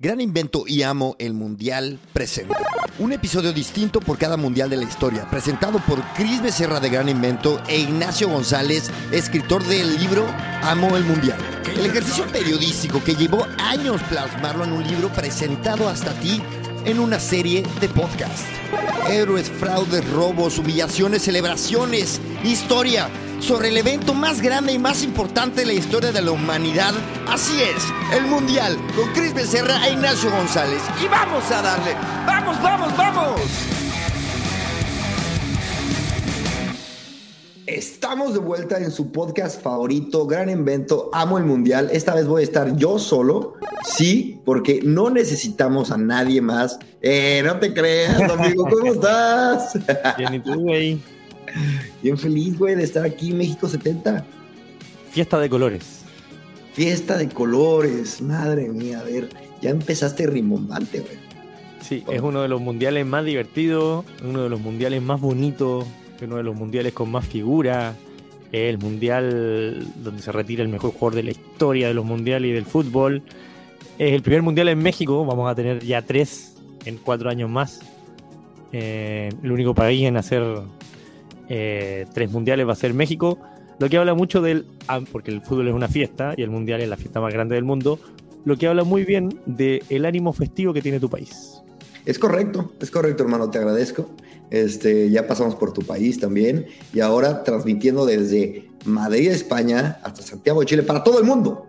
[0.00, 2.58] Gran Invento y Amo el Mundial presenta
[2.98, 7.08] un episodio distinto por cada mundial de la historia, presentado por Cris Becerra de Gran
[7.08, 10.26] Invento e Ignacio González, escritor del libro
[10.62, 11.38] Amo el Mundial.
[11.76, 16.42] El ejercicio periodístico que llevó años plasmarlo en un libro presentado hasta ti
[16.84, 18.44] en una serie de podcast.
[19.08, 23.08] Héroes, fraudes, robos, humillaciones, celebraciones, historia
[23.40, 26.94] sobre el evento más grande y más importante de la historia de la humanidad.
[27.28, 27.84] Así es,
[28.16, 30.82] el Mundial, con Cris Becerra e Ignacio González.
[31.02, 31.94] Y vamos a darle,
[32.26, 33.73] vamos, vamos, vamos.
[37.66, 41.88] Estamos de vuelta en su podcast favorito, Gran Invento, Amo el Mundial.
[41.90, 43.54] Esta vez voy a estar yo solo,
[43.86, 46.78] sí, porque no necesitamos a nadie más.
[47.00, 49.78] Eh, no te creas, amigo, ¿cómo estás?
[50.18, 51.00] Bien, ¿y tú, güey?
[52.02, 54.26] Bien feliz, güey, de estar aquí en México 70.
[55.10, 56.02] Fiesta de colores.
[56.74, 59.30] Fiesta de colores, madre mía, a ver,
[59.62, 61.16] ya empezaste rimbombante, güey.
[61.80, 65.86] Sí, es uno de los mundiales más divertidos, uno de los mundiales más bonitos,
[66.22, 67.94] uno de los mundiales con más figura,
[68.52, 72.52] el mundial donde se retira el mejor jugador de la historia de los mundiales y
[72.52, 73.22] del fútbol.
[73.98, 77.80] Es el primer mundial en México, vamos a tener ya tres en cuatro años más.
[78.72, 80.42] Eh, el único país en hacer
[81.48, 83.38] eh, tres mundiales va a ser México,
[83.78, 86.80] lo que habla mucho del, ah, porque el fútbol es una fiesta y el mundial
[86.80, 87.98] es la fiesta más grande del mundo,
[88.44, 91.60] lo que habla muy bien del ánimo festivo que tiene tu país.
[92.06, 94.10] Es correcto, es correcto, hermano, te agradezco.
[94.50, 100.60] Este, ya pasamos por tu país también y ahora transmitiendo desde Madrid, España, hasta Santiago
[100.60, 101.66] de Chile para todo el mundo.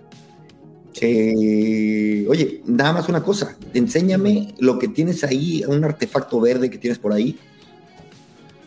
[1.01, 6.77] Eh, oye, nada más una cosa, enséñame lo que tienes ahí, un artefacto verde que
[6.77, 7.37] tienes por ahí.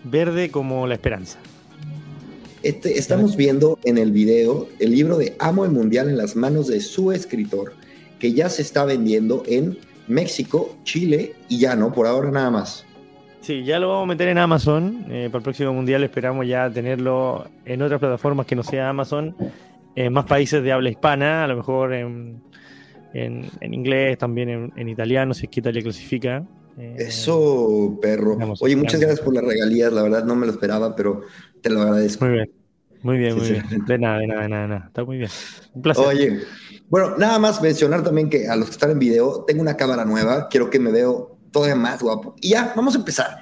[0.04, 1.38] Verde como la esperanza.
[2.62, 6.66] Este, estamos viendo en el video el libro de Amo el Mundial en las manos
[6.66, 7.74] de su escritor,
[8.18, 12.84] que ya se está vendiendo en México, Chile y ya no, por ahora nada más.
[13.40, 15.04] Sí, ya lo vamos a meter en Amazon.
[15.08, 19.34] eh, para el próximo mundial esperamos ya tenerlo en otras plataformas que no sea Amazon,
[19.96, 22.42] en más países de habla hispana, a lo mejor en,
[23.14, 26.44] en- en inglés, también en, en italiano, si es que Italia clasifica.
[26.78, 28.36] Eh, Eso, perro.
[28.60, 31.22] Oye, muchas gracias por las regalías, la verdad no me lo esperaba, pero
[31.62, 32.24] te lo agradezco.
[32.26, 32.50] Muy bien,
[33.02, 33.52] muy bien, muy sí.
[33.52, 33.84] bien.
[33.86, 34.84] De nada, de nada, de nada, de nada.
[34.88, 35.30] Está muy bien.
[35.74, 36.06] Un placer.
[36.06, 36.40] Oye,
[36.88, 40.04] bueno, nada más mencionar también que a los que están en video, tengo una cámara
[40.04, 42.34] nueva, quiero que me veo todavía más guapo.
[42.40, 43.38] Y ya, vamos a empezar.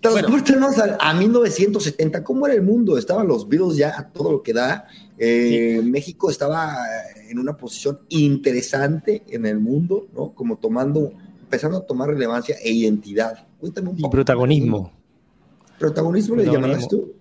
[0.00, 2.96] Transportarnos a, a 1970, ¿cómo era el mundo?
[2.98, 4.86] Estaban los Beatles ya a todo lo que da.
[5.18, 6.76] Eh, México estaba
[7.28, 10.32] en una posición interesante en el mundo, ¿no?
[10.32, 13.46] Como tomando, empezando a tomar relevancia e identidad.
[13.58, 14.10] Cuéntame un Y poco.
[14.12, 14.92] protagonismo.
[15.78, 17.14] ¿Protagonismo le llamarás tú?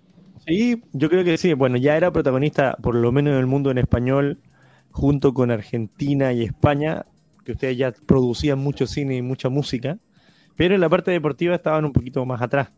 [0.45, 1.53] Sí, yo creo que sí.
[1.53, 4.39] Bueno, ya era protagonista, por lo menos en el mundo en español,
[4.91, 7.05] junto con Argentina y España,
[7.43, 9.97] que ustedes ya producían mucho cine y mucha música,
[10.55, 12.69] pero en la parte deportiva estaban un poquito más atrás.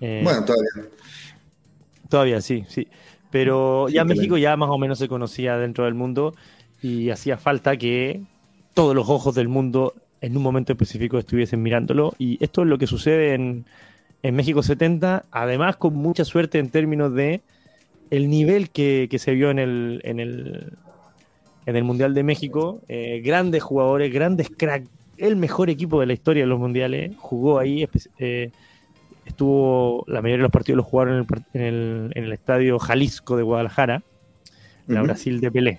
[0.00, 0.70] Eh, Bueno, todavía.
[2.08, 2.88] Todavía sí, sí.
[3.30, 4.18] Pero Sí, ya también.
[4.18, 6.34] México ya más o menos se conocía dentro del mundo
[6.82, 8.22] y hacía falta que
[8.74, 12.14] todos los ojos del mundo en un momento específico estuviesen mirándolo.
[12.18, 13.64] Y esto es lo que sucede en,
[14.22, 17.42] en México 70, además con mucha suerte en términos de
[18.10, 20.72] el nivel que, que se vio en el, en el,
[21.66, 22.80] en el Mundial de México.
[22.88, 24.88] Eh, grandes jugadores, grandes cracks,
[25.20, 27.86] el mejor equipo de la historia de los mundiales, jugó ahí.
[28.18, 28.50] eh,
[29.26, 32.32] estuvo, la mayoría de los partidos los jugaron en el, par- en el, en el
[32.32, 34.02] estadio Jalisco de Guadalajara,
[34.88, 35.04] la Ujú.
[35.04, 35.78] Brasil de Pelé.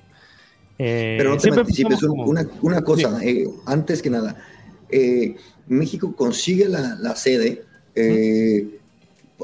[0.78, 4.36] Eh, Pero no te siempre anticipes, como- una, una cosa, eh, antes que nada,
[4.90, 5.36] eh,
[5.68, 7.64] México consigue la, la sede
[7.96, 8.80] eh,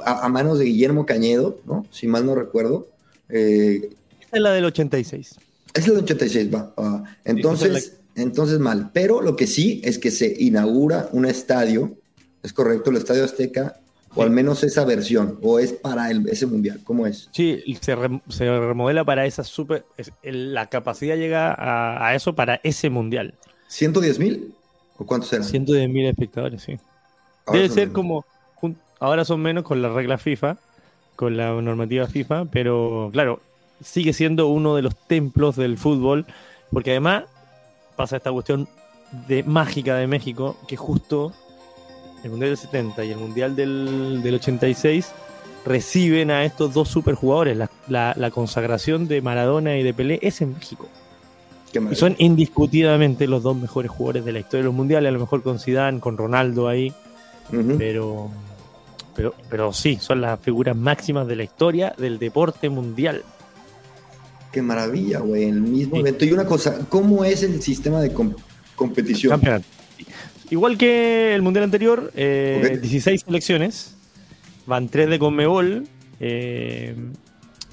[0.05, 1.85] a, a manos de Guillermo Cañedo, ¿no?
[1.91, 2.87] Si mal no recuerdo.
[3.29, 3.89] Eh,
[4.21, 5.35] Esta es la del 86.
[5.73, 6.73] es el 86, va.
[6.79, 7.03] va.
[7.25, 8.89] Entonces, entonces mal.
[8.93, 11.95] Pero lo que sí es que se inaugura un estadio,
[12.43, 13.77] es correcto, el Estadio Azteca,
[14.15, 17.29] o al menos esa versión, o es para el- ese mundial, ¿cómo es?
[17.31, 19.85] Sí, se, rem- se remodela para esa super.
[19.97, 23.35] es- el- la capacidad llega a, a eso para ese mundial.
[23.69, 24.53] ¿110 mil?
[24.97, 25.45] ¿O cuántos eran?
[25.45, 26.77] 110 mil espectadores, sí.
[27.45, 27.93] Ahora Debe ser menos.
[27.95, 28.25] como.
[28.99, 30.57] Ahora son menos con la regla FIFA,
[31.15, 33.41] con la normativa FIFA, pero claro,
[33.83, 36.25] sigue siendo uno de los templos del fútbol
[36.71, 37.25] Porque además
[37.97, 38.69] pasa esta cuestión
[39.27, 41.33] de mágica de México, que justo
[42.23, 45.11] el Mundial del 70 y el Mundial del, del 86
[45.65, 47.57] reciben a estos dos superjugadores.
[47.57, 50.87] La, la, la consagración de Maradona y de Pelé es en México.
[51.91, 55.19] Y son indiscutidamente los dos mejores jugadores de la historia de los mundiales, a lo
[55.19, 56.93] mejor con Zidane, con Ronaldo ahí,
[57.77, 58.29] pero,
[59.15, 63.23] pero, pero sí, son las figuras máximas de la historia del deporte mundial.
[64.57, 65.43] Qué maravilla, güey.
[65.43, 65.99] El mismo Sí.
[66.01, 66.25] evento.
[66.25, 68.33] Y una cosa, ¿cómo es el sistema de com-
[68.75, 69.29] competición?
[69.29, 69.65] Campeonato.
[70.49, 72.81] Igual que el mundial anterior, eh, Ok.
[72.81, 73.95] 16 selecciones,
[74.65, 75.87] van 3 de Conmebol,
[76.19, 76.95] eh,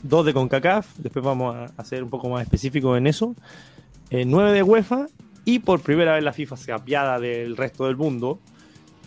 [0.02, 3.34] 2 de CONCACAF, después vamos a, a ser un poco más específicos en eso,
[4.10, 5.06] 9 de UEFA,
[5.46, 8.40] y por primera vez la FIFA se apiada del resto del mundo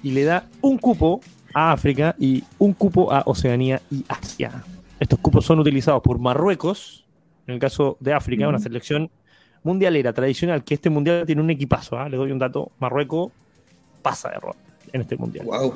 [0.01, 1.21] y le da un cupo
[1.53, 4.63] a África y un cupo a Oceanía y Asia.
[4.99, 7.03] Estos cupos son utilizados por Marruecos,
[7.47, 9.09] en el caso de África, una selección
[9.63, 11.97] mundialera tradicional, que este mundial tiene un equipazo.
[11.97, 12.09] ¿ah?
[12.09, 13.31] Les doy un dato: Marruecos
[14.01, 14.59] pasa de ronda
[14.93, 15.45] en este mundial.
[15.45, 15.73] Wow.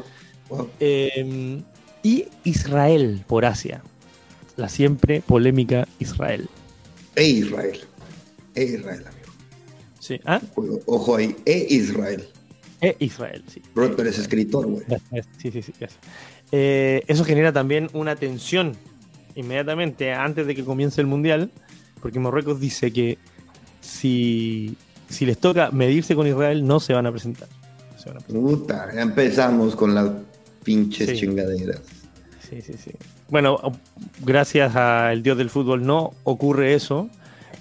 [0.50, 0.70] wow.
[0.80, 1.62] Eh,
[2.04, 3.82] y Israel por Asia.
[4.58, 6.48] La siempre polémica Israel.
[7.16, 7.80] E Israel.
[8.54, 9.32] E Israel, amigo.
[10.00, 10.20] Sí.
[10.26, 10.42] ¿Ah?
[10.86, 11.36] Ojo- ahí.
[11.46, 12.28] E Israel.
[12.82, 13.62] E Israel, sí.
[13.76, 14.84] Bro, tú eres escritor, güey.
[15.38, 15.74] Sí, sí, sí.
[16.52, 18.76] Eh, eso genera también una tensión
[19.36, 21.52] inmediatamente antes de que comience el mundial,
[22.02, 23.18] porque Marruecos dice que
[23.80, 24.76] si,
[25.10, 27.48] si les toca medirse con Israel, no se van a presentar.
[27.94, 28.52] No se van a presentar.
[28.52, 30.10] Puta, ya empezamos con las
[30.64, 31.18] pinches Sí.
[31.18, 31.82] chingaderas.
[32.50, 32.92] Sí, sí, sí.
[33.30, 33.60] Bueno,
[34.26, 37.10] gracias al dios del fútbol no ocurre eso,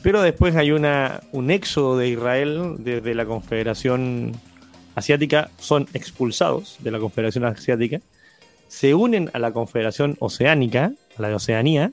[0.03, 4.33] pero después hay una, un éxodo de Israel desde la Confederación
[4.97, 8.01] Asiática, son expulsados de la Confederación Asiática,
[8.67, 11.93] se unen a la Confederación Oceánica, la de Oceanía,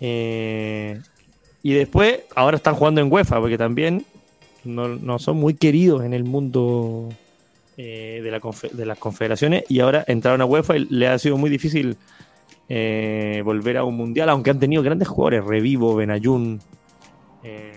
[0.00, 1.00] eh,
[1.62, 4.04] y después ahora están jugando en UEFA, porque también
[4.64, 7.08] no, no son muy queridos en el mundo
[7.76, 8.40] eh, de, la
[8.72, 11.96] de las confederaciones, y ahora entraron a UEFA y le ha sido muy difícil
[12.68, 16.60] eh, volver a un mundial, aunque han tenido grandes jugadores, Revivo, Benayoun.
[17.44, 17.72] eh,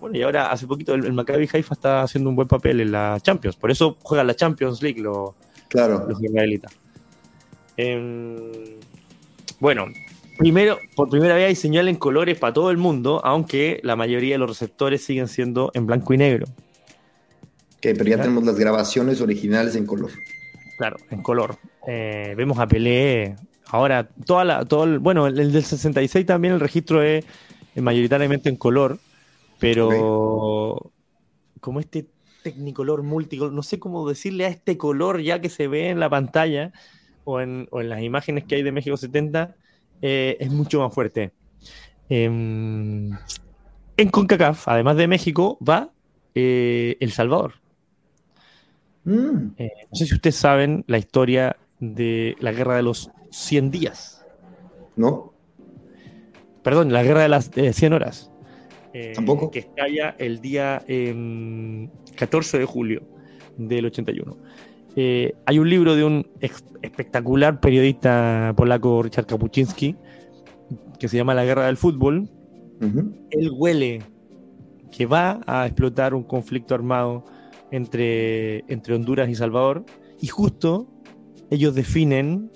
[0.00, 2.92] bueno, y ahora hace poquito el, el Maccabi Haifa está haciendo un buen papel en
[2.92, 5.30] la Champions, por eso juegan la Champions League los,
[5.68, 6.06] Claro.
[6.08, 6.72] los israelitas.
[9.60, 9.86] Bueno,
[10.38, 14.34] primero, por primera vez hay señal en colores para todo el mundo, aunque la mayoría
[14.34, 16.46] de los receptores siguen siendo en blanco y negro.
[17.76, 18.22] Ok, pero ya Ya.
[18.22, 20.10] tenemos las grabaciones originales en color.
[20.78, 21.56] Claro, en color.
[21.86, 23.36] Eh, vemos a Pelé.
[23.68, 27.24] Ahora, toda la, todo el- bueno, el, el del 66 también el registro es
[27.74, 28.98] eh, mayoritariamente en color,
[29.58, 30.92] pero
[31.60, 32.06] como este
[32.42, 36.08] tecnicolor, multicolor, no sé cómo decirle a este color ya que se ve en la
[36.08, 36.72] pantalla
[37.26, 39.54] o en, o en las imágenes que hay de México 70,
[40.00, 41.32] eh, es mucho más fuerte.
[42.08, 43.10] Em,
[43.96, 45.90] en CONCACAF, además de México, va
[46.34, 47.54] eh, El Salvador.
[49.04, 53.70] Mm, Eh, no sé si ustedes saben la historia de la guerra de los 100
[53.70, 54.24] días.
[54.94, 55.34] ¿No?
[56.62, 58.30] Perdón, la guerra de las eh, 100 horas.
[59.14, 59.50] Tampoco.
[59.50, 63.02] Que estalla el día em, 14 de julio
[63.58, 64.38] del 81.
[64.96, 69.94] Eh, hay un libro de un espectacular periodista polaco, Richard Kapuczynski,
[70.98, 72.30] que se llama La guerra del fútbol.
[72.80, 73.14] Ujú.
[73.30, 74.02] Él huele
[74.90, 77.24] que va a explotar un conflicto armado
[77.70, 79.84] entre, entre Honduras y Salvador.
[80.20, 80.88] Y justo
[81.50, 82.50] ellos definen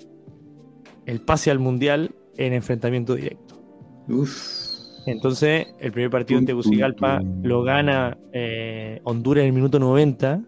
[1.05, 3.61] el pase al Mundial en enfrentamiento directo.
[4.09, 4.61] Uf.
[5.05, 10.43] Entonces, el primer partido en Tegucigalpa lo gana eh, Honduras en el minuto 90,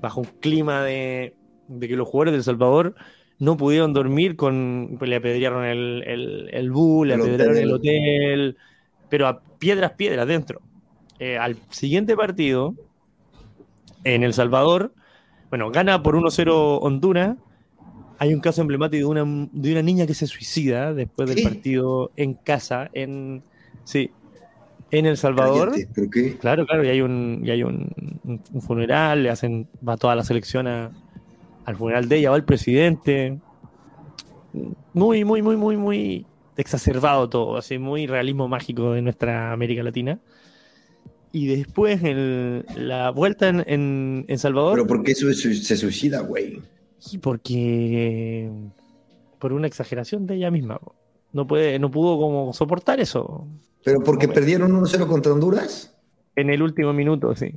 [0.00, 1.34] bajo un clima de,
[1.68, 2.94] de que los jugadores de El Salvador
[3.38, 7.62] no pudieron dormir, con, pues le apedrearon el, el, el bus, le El apedrearon hotel.
[7.62, 8.56] el hotel,
[9.08, 10.60] pero a piedras, piedras dentro.
[11.18, 12.74] Eh, al siguiente partido,
[14.04, 14.92] en El Salvador,
[15.48, 17.36] bueno, gana por 1-0 Honduras.
[18.18, 22.12] Hay un caso emblemático de una, de una niña que se suicida después del partido
[22.16, 23.42] en casa, en
[23.84, 24.10] sí,
[24.90, 25.70] en El Salvador.
[25.72, 26.36] Cállate, ¿Por qué?
[26.38, 27.92] Claro, claro, y hay un, y hay un,
[28.24, 30.90] un- un funeral, le hacen, va toda la selección a-
[31.64, 33.38] al funeral de ella, va el presidente.
[34.92, 40.18] Muy, muy, muy, muy, muy exacerbado todo, así, muy realismo mágico de nuestra América Latina.
[41.32, 46.60] Y después el- la vuelta en, en- en Salvador, Pero ¿por qué se suicida, güey?
[47.12, 48.50] y porque
[49.38, 50.78] por una exageración de ella misma.
[51.32, 53.46] No puede, no pudo como soportar eso
[53.84, 55.94] ¿Pero porque perdieron 1-0 contra Honduras?
[56.36, 57.54] en el último minuto, sí.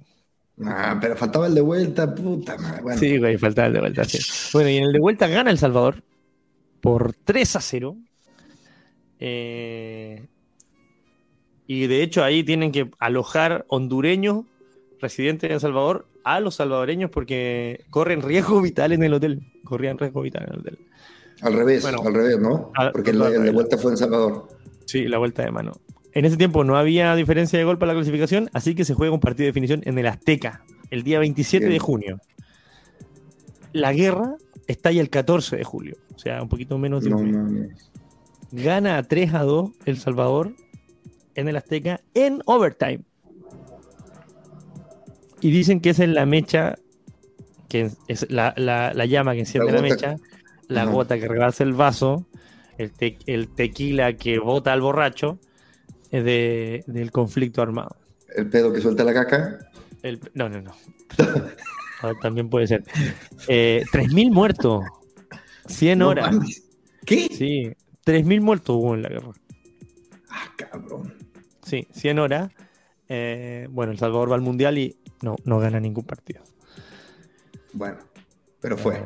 [0.66, 2.82] Ah, pero faltaba el de vuelta, puta madre.
[2.82, 4.20] Bueno, Sí, güey, faltaba el de vuelta, sí.
[4.54, 6.04] Bueno, y en el de vuelta gana El Salvador
[6.82, 7.96] por 3 a 0.
[9.20, 10.26] Eh,
[11.68, 14.46] Y de hecho ahí tienen que alojar hondureños
[15.00, 19.42] residentes en El Salvador a los salvadoreños porque corren riesgo vital en el hotel.
[19.64, 20.78] Corrían riesgo vital en el hotel.
[21.42, 22.72] Al revés, al revés, ¿no?
[22.92, 24.48] Porque la, la vuelta fue en Salvador.
[24.86, 25.72] Sí, la vuelta de mano.
[26.14, 29.14] En ese tiempo no había diferencia de gol para la clasificación, así que se juega
[29.14, 32.20] un partido de definición en el Azteca, el día 27 de junio.
[33.72, 34.36] La guerra
[34.68, 37.92] estalla el 14 de julio, o sea, un poquito menos de un mes.
[38.52, 40.54] Gana 3 a 2 El Salvador
[41.34, 43.02] en el Azteca en overtime.
[45.42, 46.76] Y dicen que esa es la mecha,
[47.68, 48.54] que es la,
[49.08, 50.18] llama que enciende la, mecha,
[50.68, 52.28] la gota que rebasa el vaso,
[52.78, 52.92] el,
[53.26, 55.40] el tequila que bota al borracho
[56.22, 57.96] de, del conflicto armado.
[58.36, 59.60] ¿El pedo que suelta la caca?
[60.34, 60.74] no, no, no.
[62.22, 62.84] También puede ser.
[63.48, 64.84] Eh, 3.000 muertos.
[65.68, 66.36] 100 horas.
[67.06, 67.28] ¿Qué?
[67.32, 67.72] Sí,
[68.06, 69.32] 3.000 muertos hubo en la guerra.
[70.30, 71.14] Ah, cabrón.
[71.64, 72.52] Sí, 100 horas.
[73.08, 76.44] Eh, bueno, El Salvador va al Mundial y no, no gana ningún partido.
[77.72, 77.98] Bueno,
[78.60, 79.02] pero fue.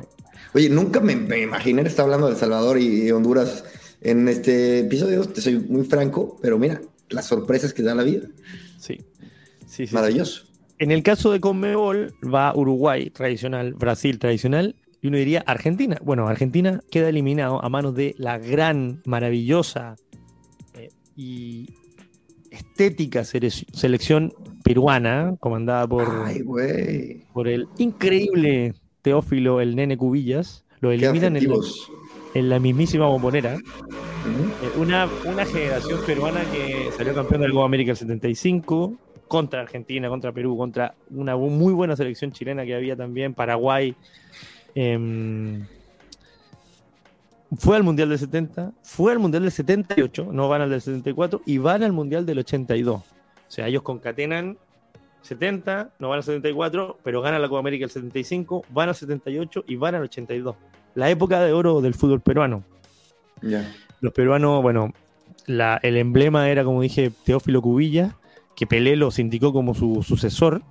[0.54, 3.64] Oye, nunca me, me imaginé estar hablando de El Salvador y Honduras
[4.02, 5.24] en este episodio.
[5.26, 8.28] Te soy muy franco, pero mira, las sorpresas que da la vida.
[8.80, 9.02] Sí.
[9.66, 10.46] sí, Maravilloso.
[10.80, 15.98] En el caso de Conmebol va Uruguay tradicional, Brasil tradicional y uno diría Argentina.
[16.04, 19.96] Bueno, Argentina queda eliminado a manos de la gran, maravillosa
[20.76, 21.74] eh, y
[22.52, 24.34] estética selección
[24.64, 26.08] peruana, comandada por,
[27.34, 30.66] por el increíble Teófilo, el nene Cubillas.
[30.80, 31.50] Lo eliminan en
[32.38, 33.56] en la mismísima bombonera.
[33.56, 38.94] Eh, una, una generación peruana que salió campeón del Copa América el 75,
[39.28, 43.96] contra Argentina, contra Perú, contra una muy buena selección chilena que había también, Paraguay.
[44.76, 45.66] Em,
[47.58, 51.42] fue al Mundial del 70, fue al Mundial del 78, no van al del 74,
[51.46, 52.98] y van al Mundial del 82.
[52.98, 53.04] O
[53.48, 54.60] sea, ellos concatenan
[55.22, 59.64] 70, no van al 74, pero ganan la Copa América el 75, van al 78
[59.68, 60.56] y van al 82
[60.98, 62.64] la época de oro del fútbol peruano.
[64.02, 64.94] Los peruanos, bueno,
[65.46, 68.16] el emblema era, como dije, Teófilo Cubilla,
[68.56, 70.64] que Pelé los indicó como su sucesor.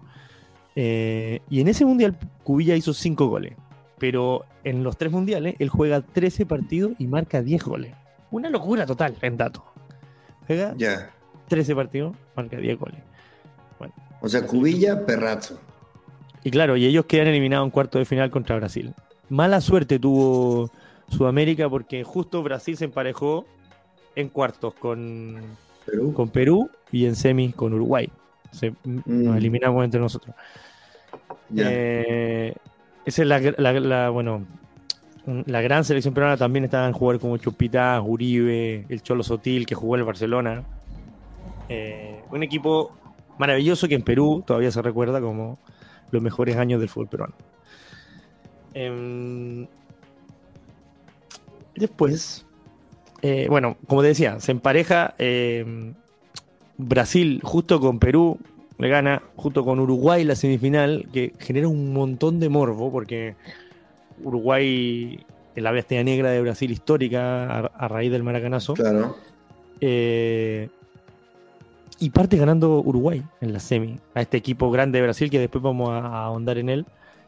[0.75, 3.55] Eh, y en ese mundial Cubilla hizo 5 goles.
[3.99, 7.95] Pero en los tres mundiales él juega 13 partidos y marca 10 goles.
[8.33, 9.63] Una locura total en datos.
[10.49, 10.75] Juega
[11.47, 12.99] 13 partidos, marca 10 goles.
[14.21, 15.61] o sea, Cubilla, perrazo.
[16.43, 18.93] Y claro, y ellos quedan eliminados en cuarto de final contra Brasil
[19.29, 20.71] mala suerte tuvo
[21.09, 23.47] Sudamérica porque justo Brasil se emparejó
[24.15, 25.41] en cuartos con
[25.85, 28.11] Perú, con Perú y en semis con Uruguay.
[28.85, 29.37] Nos mm.
[29.37, 30.35] eliminamos entre nosotros.
[31.57, 32.55] Eh,
[33.05, 34.45] esa es la, bueno,
[35.47, 39.97] la gran selección peruana también estaban jugar como Chupita, Uribe, el Cholo Sotil que jugó
[39.97, 40.65] en el Barcelona.
[41.69, 42.93] Eh, un equipo
[43.39, 45.59] maravilloso que en Perú todavía se recuerda como
[46.11, 47.35] los mejores años del fútbol peruano.
[48.79, 49.67] Em,
[51.75, 52.45] después,
[53.23, 55.95] eh, bueno, como te decía, se empareja em,
[56.77, 58.39] Brasil justo con Perú,
[58.77, 63.35] le gana justo con Uruguay la semifinal, que genera un montón de morbo, porque
[64.23, 68.75] Uruguay es la bestia negra de Brasil histórica a, raíz del maracanazo.
[68.75, 69.17] Claro.
[69.81, 70.69] Eh,
[71.99, 75.63] y parte ganando Uruguay en la semi, a este equipo grande de Brasil que después
[75.65, 76.87] vamos a ahondar en él.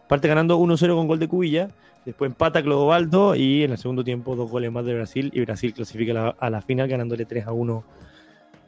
[0.08, 1.70] Parte ganando 1-0 con gol de Cubilla.
[2.06, 5.30] Después empata Clodovaldo y en el segundo tiempo dos goles más de Brasil.
[5.34, 7.84] Y Brasil clasifica a la, final ganándole 3 a 1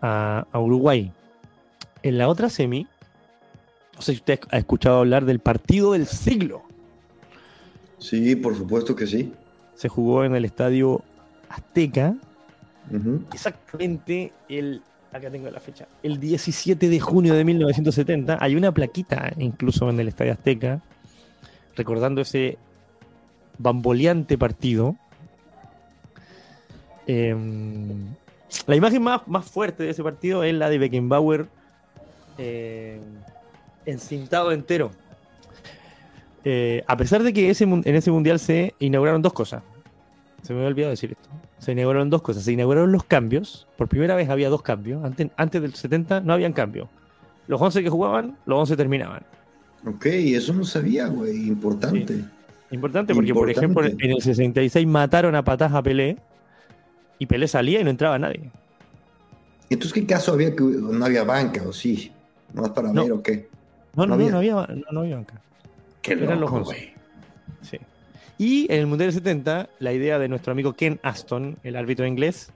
[0.02, 1.10] a, Uruguay.
[2.02, 2.86] En la otra semi,
[3.94, 6.62] no sé si usted ha escuchado hablar del partido del siglo.
[7.98, 9.32] Sí, por supuesto que sí.
[9.74, 11.02] Se jugó en el estadio
[11.48, 12.14] Azteca.
[13.32, 14.82] Exactamente el.
[15.12, 15.88] Acá tengo la fecha.
[16.02, 18.38] El 17 de junio de 1970.
[18.40, 20.82] Hay una plaquita incluso en el estadio Azteca
[21.76, 22.58] recordando ese
[23.58, 24.96] bamboleante partido.
[27.06, 28.06] Em,
[28.66, 31.46] la imagen más, más, fuerte de ese partido es la de Beckenbauer
[32.38, 33.00] eh,
[33.86, 34.90] encintado entero.
[36.44, 39.62] Eh, a pesar de que en ese mundial se inauguraron dos cosas.
[40.42, 41.28] Se me había olvidado decir esto.
[41.58, 42.44] Se inauguraron dos cosas.
[42.44, 43.66] Se inauguraron los cambios.
[43.76, 45.04] Por primera vez había dos cambios.
[45.04, 46.88] Antes, antes del 70 no habían cambios.
[47.46, 49.24] Los 11 que jugaban, los 11 terminaban.
[49.86, 51.48] Ok, eso no sabía, güey.
[51.48, 52.24] Importante.
[52.70, 56.16] Importante porque, por ejemplo, en el 66 mataron a Patas a Pelé
[57.18, 58.50] y Pelé salía y no entraba nadie.
[59.68, 62.12] Entonces, ¿qué caso había que no había banca o sí?
[62.52, 63.48] ¿No es para ver o qué?
[63.94, 64.54] No, no, no, había,
[64.90, 65.40] no, había banca.
[66.02, 66.92] Qué Eran los güey.
[67.62, 67.78] Sí.
[68.38, 72.50] Y en el Mundial 70, la idea de nuestro amigo Ken Aston, el árbitro inglés,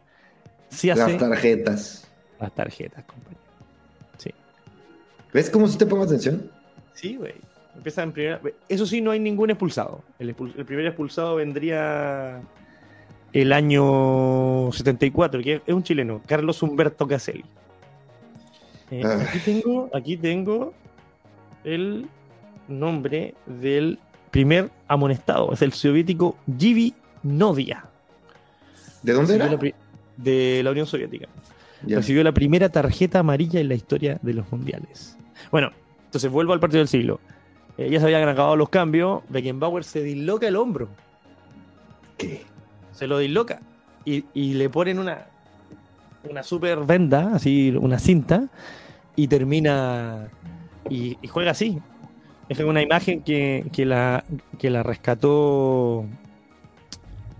[0.70, 1.12] sí hace...
[1.12, 2.08] Las tarjetas.
[2.40, 3.42] Las tarjetas, compañero.
[4.18, 4.30] Sí.
[5.32, 6.50] ¿Ves cómo si te pongo atención?
[6.94, 7.34] Sí, güey.
[7.76, 8.40] Empieza en primera.
[8.68, 10.02] Eso sí, no hay ningún expulsado.
[10.18, 12.40] El, el, primer expulsado vendría
[13.32, 17.44] el año 74, que es un chileno, Carlos Humberto Caselli.
[18.90, 19.24] Eh, Ah.
[19.28, 20.72] aquí, tengo, aquí tengo
[21.64, 22.06] el
[22.68, 23.98] nombre del
[24.30, 25.52] primer amonestado.
[25.52, 27.86] Es el soviético Givi Nodia.
[29.02, 29.68] ¿De dónde Recibió era?
[29.68, 29.74] la
[30.16, 31.26] de la Unión Soviética.
[31.84, 31.96] Ya.
[31.96, 35.16] Recibió la primera tarjeta amarilla en la historia de los mundiales.
[35.50, 35.70] Bueno,
[36.14, 37.18] entonces vuelvo al partido del siglo.
[37.76, 39.22] Eh, ya se habían acabado los cambios.
[39.30, 40.88] Beckenbauer se disloca el hombro.
[42.16, 42.42] ¿Qué?
[42.92, 43.60] Se lo disloca.
[44.04, 45.26] Y, y le ponen una,
[46.30, 48.48] una super venda, así, una cinta.
[49.16, 50.28] Y termina.
[50.88, 51.80] Y, y juega así.
[52.48, 54.22] Es una imagen que, que la,
[54.60, 56.06] que la rescató.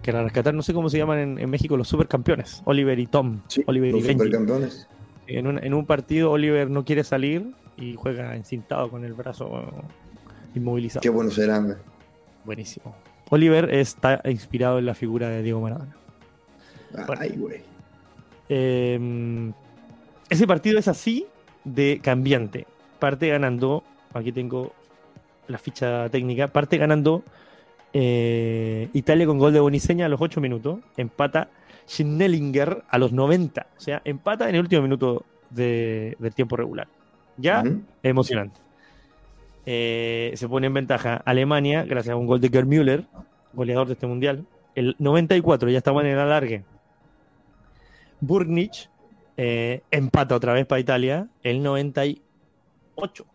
[0.03, 2.61] Que la rescataron, no sé cómo se llaman en, en México, los supercampeones.
[2.65, 3.39] Oliver y Tom.
[3.47, 4.25] Sí, Oliver los y Benji.
[4.25, 4.89] supercampeones.
[5.29, 9.73] En un, en un partido Oliver no quiere salir y juega encintado con el brazo
[10.55, 11.01] inmovilizado.
[11.03, 11.77] Qué buenos eran, güey.
[12.45, 12.95] Buenísimo.
[13.31, 15.97] Oliver está inspirado en la figura de Diego Maradona.
[17.19, 17.63] Ay, güey.
[18.49, 19.53] Eh,
[20.29, 21.27] ese partido es así
[21.65, 22.67] de cambiante.
[22.99, 24.73] Parte ganando, aquí tengo
[25.49, 27.23] la ficha técnica, parte ganando
[27.93, 31.49] eh, Italia con gol de Boniseña a los 8 minutos, empata
[31.89, 36.89] Schnellinger a los 90, o sea, empata en el último minuto de- del tiempo regular.
[37.37, 37.63] Ya
[38.03, 38.61] emocionante.
[39.67, 43.05] Eh, se pone en ventaja Alemania gracias a un gol de Gerd Müller,
[43.53, 44.47] goleador de este mundial.
[44.75, 46.65] El 94, ya estamos en el alargue.
[48.21, 48.91] Burgnich
[49.37, 51.29] eh, empata otra vez para Italia.
[51.43, 53.27] El 98.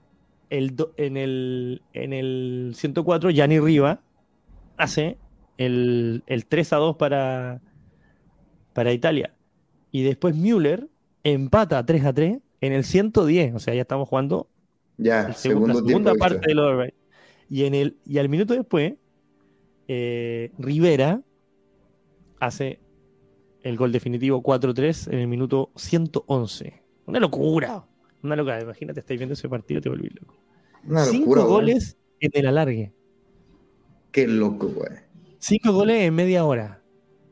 [0.49, 3.99] El do- en, el, en el 104, Gianni Riva
[4.77, 5.17] hace
[5.57, 7.61] el, el 3 a 2 para,
[8.73, 9.33] para Italia.
[9.91, 10.87] Y después Müller
[11.23, 13.55] empata 3 a 3 en el 110.
[13.55, 14.47] O sea, ya estamos jugando
[14.97, 16.49] Ya, el segu- segundo la segunda parte extra.
[16.49, 16.93] del override.
[17.49, 18.93] Y, en el, y al minuto después,
[19.87, 21.21] eh, Rivera
[22.39, 22.79] hace
[23.63, 26.81] el gol definitivo 4-3 en el minuto 111.
[27.05, 27.85] Una locura.
[28.23, 28.61] Una locura.
[28.61, 30.35] Imagínate, estáis viendo ese partido y te volvís loco.
[30.87, 31.43] Una Cinco güey.
[31.45, 32.93] goles en el alargue.
[34.11, 34.89] Qué loco, güey.
[35.39, 36.81] Cinco goles en media hora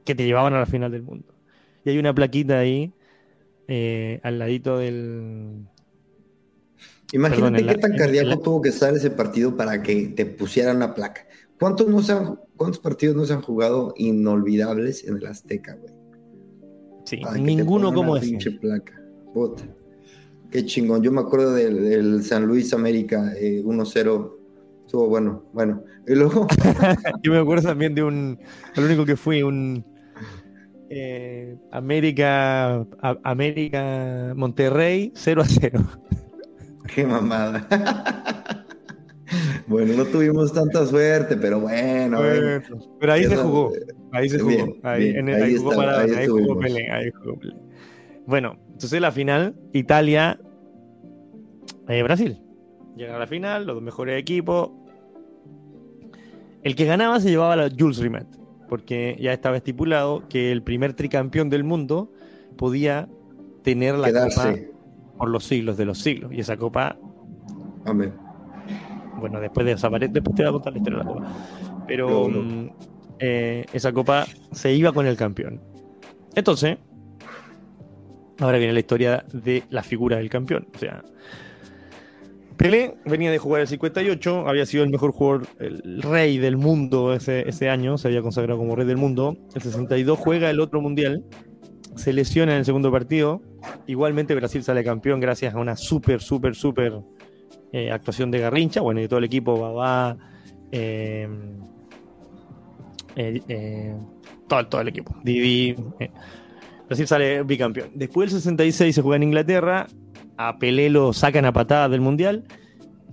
[0.05, 1.33] que te llevaban a la final del mundo.
[1.85, 2.91] Y hay una plaquita ahí
[3.67, 5.65] eh, al ladito del,
[7.13, 10.25] Imagínate Perdón, la- qué tan cardíaco la- tuvo que estar ese partido para que te
[10.25, 11.25] pusieran una placa.
[11.59, 15.93] ¿Cuántos, no se han- ¿Cuántos partidos no se han jugado inolvidables en el Azteca, güey?
[17.05, 18.27] Sí, Para ninguno como ese.
[18.27, 19.01] pinche placa.
[19.33, 19.63] Puta.
[20.51, 21.01] Qué chingón.
[21.01, 24.33] Yo me acuerdo del, del San Luis América eh, 1-0.
[24.85, 25.83] Estuvo bueno, bueno.
[26.07, 26.47] Y luego,
[27.23, 28.37] Yo me acuerdo también de un.
[28.75, 29.85] El único que fui, un.
[30.89, 32.75] Eh, América.
[33.01, 34.33] a- América.
[34.35, 35.79] Monterrey 0 a 0.
[36.95, 37.67] qué mamada.
[39.67, 42.17] bueno, no tuvimos tanta suerte, pero bueno.
[42.19, 42.61] bueno.
[42.99, 43.71] Pero ahí se jugó.
[44.13, 44.49] Ahí se jugó.
[44.49, 46.63] Bien, ahí, bien, en el- ahí ahí jugó está, Maradona, ahí ahí jugó estuvimos.
[46.63, 47.55] Pelé, ahí jugó Pelé.
[48.25, 50.39] Bueno, entonces la final, Italia.
[51.89, 52.39] eh, Brasil.
[52.95, 54.71] Llega a la final, los dos mejores equipos.
[56.63, 58.25] El que ganaba se llevaba la Jules Rimet.
[58.69, 62.11] Porque ya estaba estipulado que el primer tricampeón del mundo
[62.57, 63.07] podía
[63.63, 64.55] tener la copa
[65.17, 66.31] por los siglos de los siglos.
[66.33, 66.97] Y esa copa
[67.85, 68.13] Amén.
[69.19, 71.27] bueno, después de desaparecer, después te voy a contar la historia de la copa.
[71.87, 72.43] Pero No, no.
[72.43, 72.69] mm,
[73.19, 75.61] eh, esa copa se iba con el campeón.
[76.35, 76.77] Entonces,
[78.39, 80.67] ahora viene la historia de la figura del campeón.
[80.75, 81.03] O sea,
[82.57, 87.13] Pelé venía de jugar el 58, había sido el mejor jugador, el rey del mundo
[87.13, 89.37] ese, ese año, se había consagrado como rey del mundo.
[89.53, 91.23] El 62 juega el otro mundial,
[91.95, 93.41] se lesiona en el segundo partido.
[93.85, 96.99] Igualmente Brasil sale campeón gracias a una súper, súper, súper
[97.71, 100.17] eh, actuación de Garrincha, bueno, y todo el equipo, Babá,
[100.71, 101.27] eh,
[103.15, 103.95] eh, eh,
[104.47, 105.75] todo, todo el equipo, Didi.
[106.87, 107.89] Brasil sale bicampeón.
[107.95, 109.87] Después del 66 se juega en Inglaterra,
[110.37, 112.45] a Pelé lo sacan a patadas del Mundial,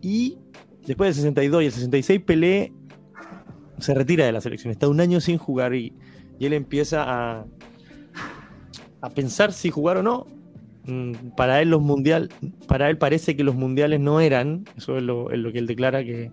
[0.00, 0.38] y
[0.86, 2.72] después del 62 y el 66 Pelé
[3.78, 5.92] se retira de la selección, está un año sin jugar y,
[6.40, 7.46] él empieza a,
[9.00, 10.26] a pensar si jugar o no,
[10.86, 12.28] Mm, para él los mundial,
[12.68, 15.66] para él parece que los mundiales no eran, eso es lo, es lo que él
[15.66, 16.30] declara que,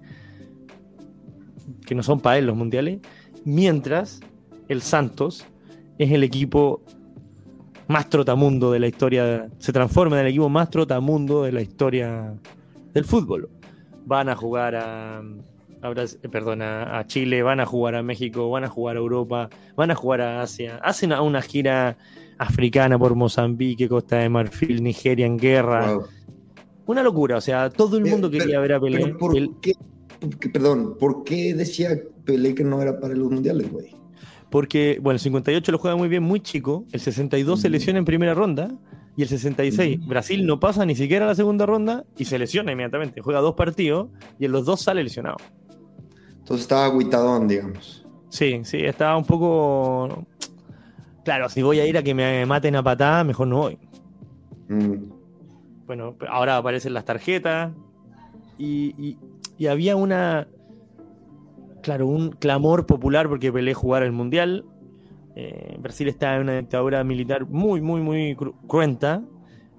[1.86, 3.00] que no son para él los mundiales,
[3.46, 4.20] mientras
[4.68, 5.46] el Santos
[5.98, 6.84] es el equipo
[7.92, 12.34] más trotamundo de la historia, se transforma en el equipo más trotamundo de la historia
[12.94, 13.50] del fútbol.
[14.06, 15.22] Van a jugar a,
[15.84, 19.92] eh, perdón, a- Chile, van a jugar a México, van a jugar a Europa, van
[19.92, 21.98] a jugar a Asia, hacen una gira
[22.38, 25.94] africana por Mozambique, Costa de Marfil, Nigeria en guerra.
[25.94, 26.04] Wow.
[26.88, 29.00] Una locura, o sea, todo el mundo Pero- quería ver a Pelé.
[29.04, 29.74] pero ¿por qué?
[30.52, 31.90] Perdón, ¿por qué decía
[32.26, 33.96] Pelé que no era para los mundiales, güey?
[34.52, 37.72] Porque, bueno, el 58 lo juega muy bien, muy chico, el 62 se Mm.
[37.72, 38.70] lesiona en primera ronda
[39.18, 40.08] y el 66 Mm.
[40.08, 43.22] Brasil no pasa ni siquiera a la segunda ronda y se lesiona inmediatamente.
[43.22, 45.38] Juega dos partidos y en los dos sale lesionado.
[46.40, 48.06] Entonces estaba agüitadón, digamos.
[48.30, 50.26] Sí, sí, estaba un poco...
[51.24, 53.78] Claro, si voy a ir a que me maten a patada, mejor no voy.
[54.70, 54.96] Mm.
[55.86, 57.72] Bueno, ahora aparecen las tarjetas
[58.58, 59.18] y, y-
[59.58, 60.48] y había una,
[61.82, 64.66] claro, un clamor popular porque Pelé jugara el Mundial.
[65.36, 69.24] Eh, Brasil está en una dictadura militar muy, muy, muy cru- cruenta.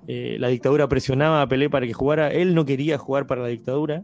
[0.09, 2.31] Eh, la dictadura presionaba a Pelé para que jugara.
[2.33, 4.03] Él no quería jugar para la dictadura,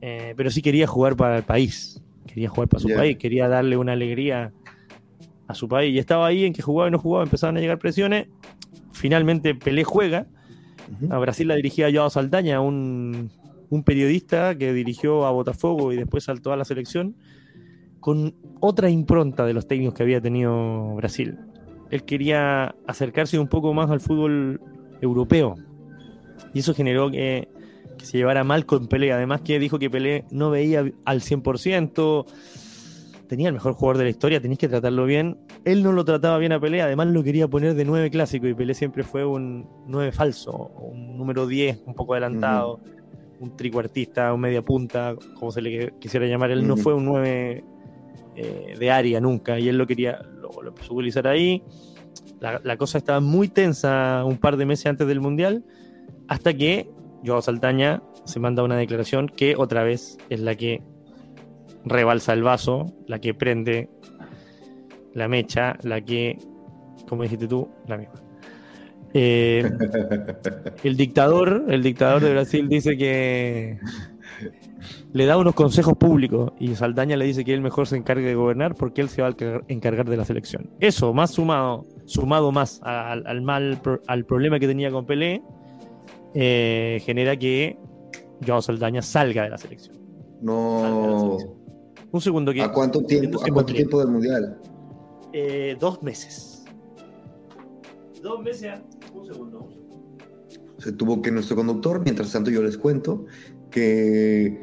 [0.00, 2.02] eh, pero sí quería jugar para el país.
[2.26, 4.52] Quería jugar para su país, quería darle una alegría
[5.48, 5.94] a su país.
[5.94, 8.28] Y estaba ahí en que jugaba y no jugaba, empezaban a llegar presiones.
[8.92, 10.26] Finalmente Pelé juega.
[11.10, 13.30] A Brasil la dirigía Joao Saldaña, un,
[13.70, 17.16] un periodista que dirigió a Botafogo y después saltó a la selección,
[18.00, 21.38] con otra impronta de los técnicos que había tenido Brasil.
[21.90, 24.60] Él quería acercarse un poco más al fútbol
[25.00, 25.56] europeo.
[26.52, 27.48] Y eso generó que,
[27.98, 29.12] que se llevara mal con Pelé.
[29.12, 32.26] Además que dijo que Pelé no veía al 100%,
[33.28, 35.38] tenía el mejor jugador de la historia, tenéis que tratarlo bien.
[35.64, 38.54] Él no lo trataba bien a Pelé, además lo quería poner de 9 clásico y
[38.54, 42.80] Pelé siempre fue un 9 falso, un número 10 un poco adelantado,
[43.40, 46.50] un tricuartista, un media punta, como se le quisiera llamar.
[46.50, 47.64] Él no fue un 9
[48.36, 51.62] eh, de área nunca y él lo quería, lo, lo empezó a utilizar ahí.
[52.38, 55.64] La, la cosa estaba muy tensa un par de meses antes del Mundial,
[56.28, 56.90] hasta que
[57.24, 60.82] Joao Saltaña se manda una declaración que otra vez es la que
[61.84, 63.88] rebalsa el vaso, la que prende
[65.14, 66.38] la mecha, la que,
[67.08, 68.29] como dijiste tú, la misma.
[69.12, 69.68] Eh,
[70.84, 73.78] el dictador, el dictador de Brasil dice que
[75.12, 78.34] le da unos consejos públicos y Saldaña le dice que él mejor se encargue de
[78.34, 79.34] gobernar porque él se va a
[79.68, 80.70] encargar- de la selección.
[80.78, 85.42] Eso, más sumado, sumado más al, al mal al problema que tenía con Pelé,
[86.34, 87.76] eh, genera que
[88.46, 89.96] Joao Saldaña salga de la selección.
[90.40, 91.36] No.
[92.12, 94.58] Un segundo que ¿A cuánto tiempo, ¿a cuánto tiempo del mundial?
[95.32, 96.49] Eh, dos meses.
[98.22, 98.80] Dos meses.
[99.14, 99.60] Un segundo.
[99.60, 99.90] un segundo.
[100.78, 103.26] Se tuvo que nuestro conductor, mientras tanto yo les cuento
[103.70, 104.60] que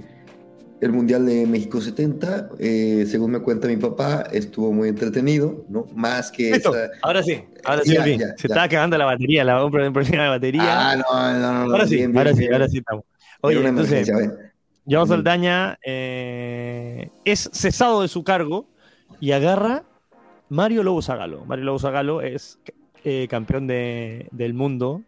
[0.80, 5.86] el Mundial de México 70, eh, según me cuenta mi papá, estuvo muy entretenido, ¿no?
[5.96, 6.91] Más que Listo, esa...
[7.02, 8.34] ahora sí, ahora sí, Ya, ya, Se ya.
[8.43, 10.91] estaba acabando la batería, la un problema de batería.
[10.91, 12.54] Ah, no, no, no, ahora sí, bien, bien, ahora sí, bien.
[12.54, 13.06] ahora sí estamos.
[13.06, 14.12] Era Oye, una entonces.
[14.89, 15.06] Joao.
[15.06, 18.67] Saldaña eh, es cesado de su cargo
[19.20, 19.84] y agarra
[20.50, 21.43] Mario Lobo Zagalo.
[21.46, 22.60] Mario Lobo Zagalo es
[23.10, 25.02] eh, campeón de- del mundo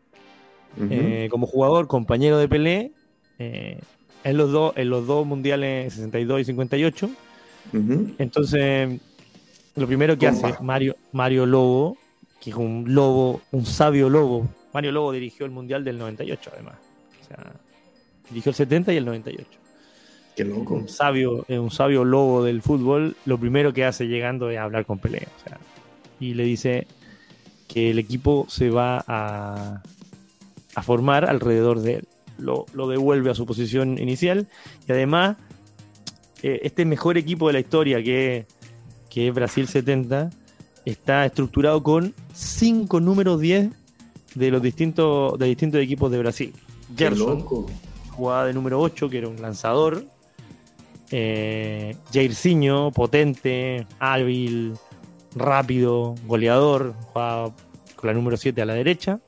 [0.89, 2.91] eh, como jugador, compañero de Pelé,
[3.39, 3.79] eh,
[4.23, 7.09] en, los dos, en los dos mundiales 62 y 58.
[7.73, 8.11] Ujú.
[8.17, 9.01] Entonces,
[9.75, 11.97] lo primero que hace Mario, Mario Lobo,
[12.39, 14.47] que es un lobo, un sabio lobo.
[14.73, 16.75] Mario Lobo dirigió el mundial del 98, además.
[17.21, 17.51] O sea,
[18.29, 19.49] dirigió el 70 y el 98.
[20.37, 20.75] Qué loco.
[20.75, 24.99] Un sabio, un sabio lobo del fútbol, lo primero que hace llegando es hablar con
[24.99, 25.27] Pelé.
[25.35, 25.57] o sea,
[26.21, 26.87] y le dice
[27.69, 29.81] que el equipo se va a,
[30.75, 32.07] a formar alrededor de él.
[32.37, 34.47] Lo, lo devuelve a su posición inicial
[34.87, 35.37] y además
[36.41, 38.45] eh, este mejor equipo de la historia que,
[39.09, 40.29] que es Brasil 70
[40.85, 43.69] está estructurado con cinco números 10
[44.35, 46.53] de los distintos, de distintos equipos de Brasil.
[46.95, 47.65] Gerson, loco.
[48.11, 50.05] jugaba de número 8, que era un lanzador.
[51.11, 54.73] Eh, Jairzinho, potente, hábil,
[55.35, 57.53] rápido, goleador, jugaba
[57.95, 59.19] con la número 7 a la derecha.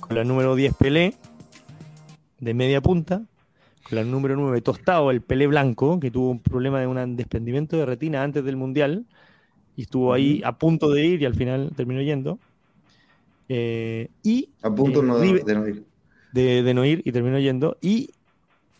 [0.00, 1.14] Con la número 10 Pelé,
[2.40, 3.22] de media punta.
[3.88, 7.76] Con la número 9 Tostado, el Pelé blanco, que tuvo un problema de un desprendimiento
[7.76, 9.04] de retina antes del Mundial.
[9.76, 12.38] Y estuvo ahí a punto de ir y al final terminó yendo.
[13.48, 15.84] Eh, y A punto eh, no de no ir.
[16.32, 17.76] de, de no ir y terminó yendo.
[17.80, 18.10] Y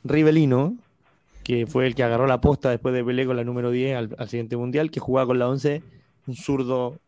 [0.04, 0.76] Rivelino,
[1.42, 4.28] que fue el que agarró la posta después de Pelé con la número 10 al,
[4.28, 5.82] siguiente mundial, que jugaba con la 11,
[6.26, 7.00] un zurdo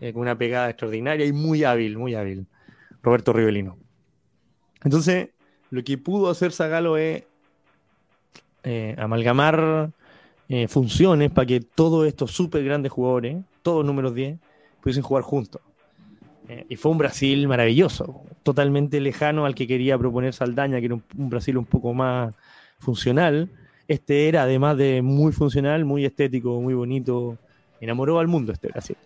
[0.00, 2.46] eh, con una pegada extraordinaria y muy hábil, muy hábil.
[3.02, 3.76] Roberto Rivelino.
[4.84, 5.30] Entonces,
[5.70, 7.24] lo que pudo hacer Zagalo es
[8.62, 9.90] eh, amalgamar
[10.48, 14.38] eh, funciones para que todos estos súper grandes jugadores, todos números 10,
[14.80, 15.60] pudiesen jugar juntos.
[16.68, 21.30] Y fue un Brasil maravilloso, totalmente lejano al que quería proponer Saldaña, que era un
[21.30, 22.34] Brasil un poco más
[22.78, 23.48] funcional.
[23.92, 27.36] Este era, además de muy funcional, muy estético, muy bonito.
[27.78, 28.96] Enamoró al mundo este Brasil.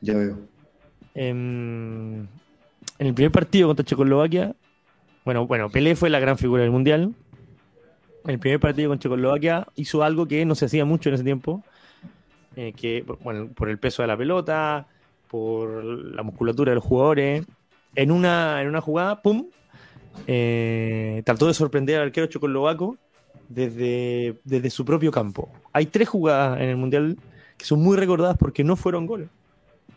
[0.00, 0.40] Ya veo.
[1.14, 2.28] En,
[2.98, 4.56] en el primer partido contra Checoslovaquia,
[5.24, 7.14] bueno, bueno, Pelé fue la gran figura del mundial.
[8.24, 11.22] En el primer partido con Checoslovaquia hizo algo que no se hacía mucho en ese
[11.22, 11.62] tiempo,
[12.56, 14.88] eh, que bueno, por el peso de la pelota,
[15.28, 17.46] por la musculatura de los jugadores.
[17.94, 19.46] En una, en una jugada, ¡pum!
[20.26, 22.98] eh, trató de sorprender al arquero checoslovaco
[23.48, 25.50] desde, desde su propio campo.
[25.72, 27.16] Hay tres jugadas en el mundial
[27.56, 29.28] que son muy recordadas porque no fueron goles.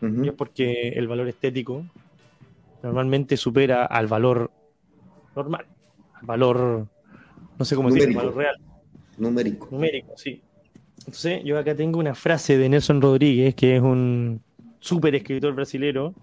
[0.00, 1.84] Y es porque el valor estético
[2.82, 4.50] normalmente supera al valor
[5.36, 5.66] normal,
[6.14, 6.88] al valor,
[7.56, 8.18] no sé cómo decirlo, Numérico.
[8.20, 8.56] valor real,
[9.16, 9.68] Numérico.
[9.70, 10.42] numérico, sí.
[10.98, 14.40] Entonces, yo acá tengo una frase de Nelson Rodríguez, que es un
[14.80, 16.14] súper escritor brasilero,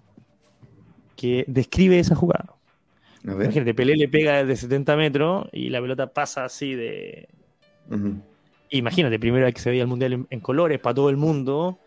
[1.16, 2.54] que describe esa jugada.
[3.24, 7.28] Imagínate, Pelé le pega desde 70 metros y la pelota pasa así de.
[8.70, 11.78] Imagínate, primera vez que se veía el mundial en, en colores para todo el mundo,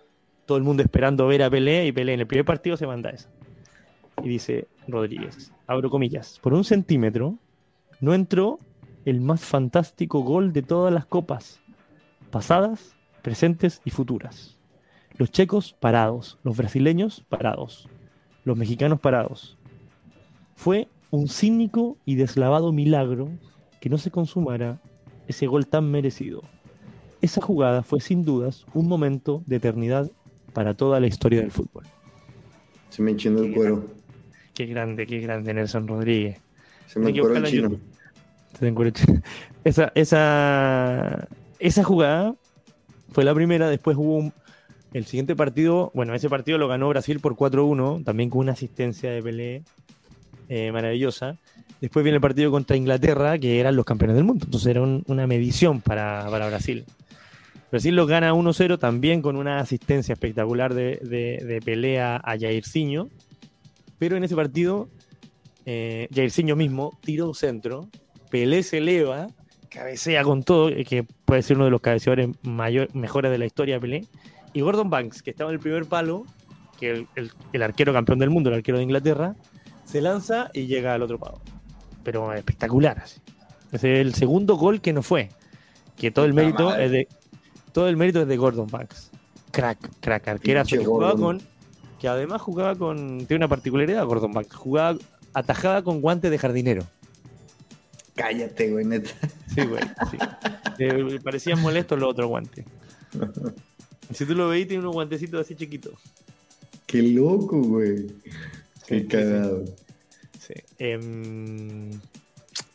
[0.45, 3.09] todo el mundo esperando ver a Pelé y Pelé en el primer partido se manda
[3.09, 3.29] esa.
[4.21, 7.37] Y dice Rodríguez, abro comillas, por un centímetro
[7.99, 8.59] no entró
[9.05, 11.61] el más fantástico gol de todas las copas,
[12.31, 14.57] pasadas, presentes y futuras.
[15.17, 17.87] Los checos parados, los brasileños parados,
[18.43, 19.57] los mexicanos parados.
[20.55, 23.29] Fue un cínico y deslavado milagro
[23.79, 24.81] que no se consumara
[25.27, 26.41] ese gol tan merecido.
[27.21, 30.09] Esa jugada fue sin dudas un momento de eternidad
[30.53, 31.83] para toda la historia del fútbol.
[32.89, 33.85] Se me enciende el cuero.
[34.55, 36.39] Qué grande, qué grande Nelson Rodríguez.
[36.87, 37.77] Se me encueró el chino.
[38.59, 39.21] Se encuentra-
[39.63, 41.27] Esa, esa,
[41.59, 42.35] esa jugada
[43.11, 44.33] fue la primera, después hubo un-
[44.93, 49.11] el siguiente partido, bueno, ese partido lo ganó Brasil por 4-1, también con una asistencia
[49.11, 49.63] de Pelé
[50.55, 51.37] eh, maravillosa.
[51.81, 55.03] Después viene el partido contra Inglaterra, que eran los campeones del mundo, entonces era un-
[55.07, 56.85] una medición para, para Brasil.
[57.71, 63.09] Brasil los gana 1-0 también con una asistencia espectacular de, de, Pelé a, Jairzinho,
[63.97, 64.89] pero en ese partido
[65.65, 67.89] eh, Jairzinho mismo tira un centro,
[68.29, 69.27] Pelé se eleva,
[69.69, 73.45] cabecea con todo, eh, que puede ser uno de los cabeceadores mayor, mejores de la
[73.45, 74.05] historia Pelé,
[74.53, 76.25] y Gordon Banks, que estaba en el primer palo,
[76.79, 79.35] que el- el arquero campeón del mundo, el arquero de Inglaterra,
[79.93, 81.39] se lanza y llega al otro palo.
[82.03, 82.97] Pero espectacular.
[82.97, 83.21] así.
[83.71, 85.29] Es el segundo gol que no fue.
[85.95, 86.85] Que todo el mérito madre.
[86.85, 87.07] es de
[87.73, 89.11] todo el mérito es de Gordon Banks.
[89.51, 91.41] Crack, crack, Pinche que jugaba con
[91.99, 94.97] que además jugaba con tiene una particularidad Gordon Banks, jugaba
[95.31, 96.87] atajaba con guantes de jardinero.
[98.15, 99.11] Cállate, güey, neta.
[99.53, 99.83] Sí, güey.
[100.09, 100.17] sí.
[100.79, 102.65] Eh, parecían molestos los otros guantes.
[104.13, 105.93] Si tú lo veis, tiene unos guantecitos así chiquitos.
[106.85, 108.07] Qué loco, güey.
[108.85, 109.65] Qué sí, cagado.
[109.65, 109.82] Sí.
[110.77, 111.91] Em,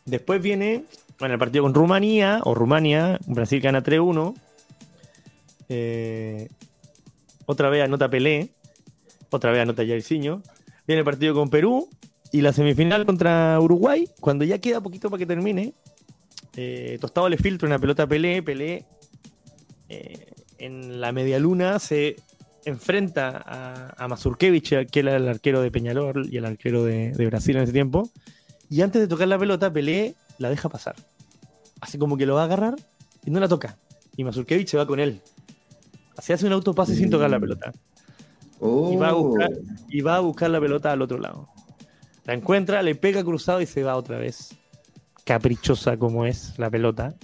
[0.05, 0.85] después viene,
[1.19, 4.35] bueno, el partido con Rumanía, o Rumania, Brasil gana 3-1.
[5.69, 6.49] Eh,
[7.47, 8.51] otra vez anota Pelé,
[9.31, 10.43] otra vez anota Jairzinho.
[10.87, 11.89] Viene el partido con Perú
[12.33, 15.75] y la semifinal contra Uruguay, cuando ya queda poquito para que termine.
[16.57, 18.85] eh, Tostado le filtra una pelota Pelé, Pelé
[19.89, 22.17] eh, en la media luna se
[22.69, 27.27] enfrenta a, a Mazurkevich, que era el arquero de Peñalol y el arquero de, de
[27.27, 28.11] Brasil en ese tiempo.
[28.71, 30.95] Y antes de tocar la pelota, Pelé la deja pasar.
[31.81, 32.77] Así como que lo va a agarrar
[33.25, 33.79] y no la toca.
[34.17, 35.21] Y Mazurkevich se va con él.
[36.17, 37.73] Así hace un autopase sin tocar la pelota.
[38.61, 39.51] Oh, Y va, a buscar,
[39.89, 41.49] y va a buscar la pelota al otro lado.
[42.25, 44.57] La encuentra, le pega cruzado y se va otra vez.
[45.25, 47.15] Caprichosa como es la pelota.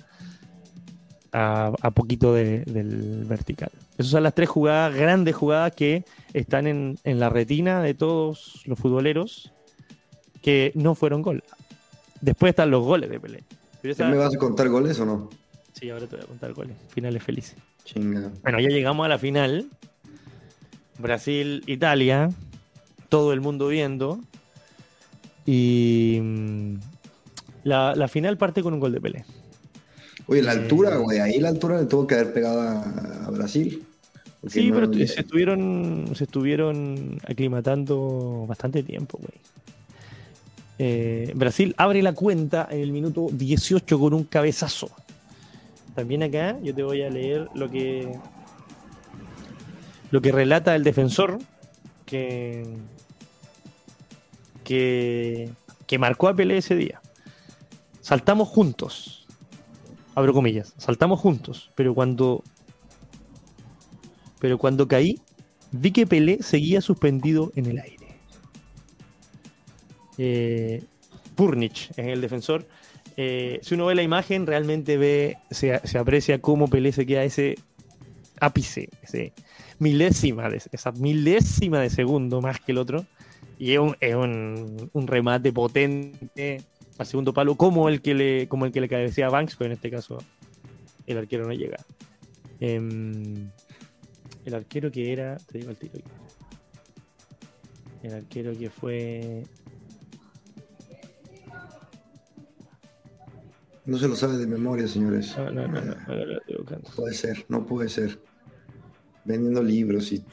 [1.36, 3.70] A, a poquito de- del vertical.
[3.98, 8.62] Esas son las tres jugadas, grandes jugadas que están en, en la retina de todos
[8.66, 9.50] los futboleros
[10.42, 11.42] que no fueron gol.
[12.20, 13.42] Después están los goles de Pelé.
[13.82, 15.28] Pero ¿Me vas a contar goles o no?
[15.72, 16.76] Sí, ahora te voy a contar goles.
[16.90, 17.56] Finales felices.
[17.84, 18.30] Chinga.
[18.44, 19.66] Bueno, ya llegamos a la final.
[21.00, 22.30] Brasil-Italia.
[23.08, 24.20] Todo el mundo viendo.
[25.46, 26.74] Y mm,
[27.64, 29.24] la, la final parte con un gol de Pelé.
[30.26, 33.84] Oye, la altura, güey, ahí la altura le tuvo que haber pegado a, a Brasil.
[34.48, 39.40] Sí, no- pero se estuvieron, se estuvieron aclimatando bastante tiempo, güey.
[40.78, 44.90] Eh, Brasil abre la cuenta en el minuto 18 con un cabezazo.
[45.94, 48.10] También acá yo te voy a leer lo que
[50.10, 51.38] lo que relata el defensor
[52.06, 52.64] que
[54.64, 55.50] que,
[55.86, 57.00] que marcó a Pelé ese día.
[58.00, 59.23] Saltamos juntos.
[60.14, 60.74] Abro comillas.
[60.76, 62.42] Saltamos juntos, pero cuando
[64.44, 65.20] pero cuando caí,
[65.72, 68.06] vi que Pelé seguía suspendido en el aire.
[70.18, 70.84] Eh,
[71.34, 72.68] Purnich es el defensor.
[73.16, 77.54] Eh, si uno ve la imagen, realmente ve, se, aprecia cómo Pelé se queda ese
[78.38, 79.32] ápice, ese
[79.78, 83.06] milésima, de, esa milésima de segundo más que el otro.
[83.58, 86.60] Y es un remate potente
[86.98, 89.66] al segundo palo, como el que le, como el que le cabecea a Banks, pero
[89.66, 90.18] en este caso
[91.06, 91.78] el arquero no llega.
[92.60, 93.50] Em,
[94.44, 95.94] el arquero que era, te digo el tiro.
[98.02, 99.44] El arquero que fue
[103.86, 105.36] No se lo sabe de memoria, señores.
[105.36, 105.94] No, no, no, no.
[106.96, 108.18] Puede ser, no puede ser.
[109.24, 110.24] Vendiendo libros y.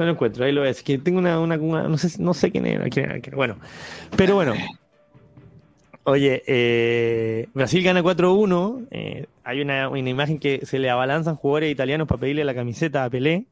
[0.00, 0.82] No lo encuentro, ahí lo ves.
[0.82, 2.86] Que tengo una, una, no sé, no sé quién era.
[3.36, 3.58] Bueno,
[4.16, 4.54] pero bueno.
[6.04, 8.86] Oye, eh, Brasil gana 4-1.
[8.92, 13.04] eh, hay una, una imagen que se le abalanzan jugadores italianos para pedirle la camiseta
[13.04, 13.44] a Pelé.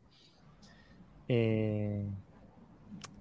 [1.28, 2.06] Eh,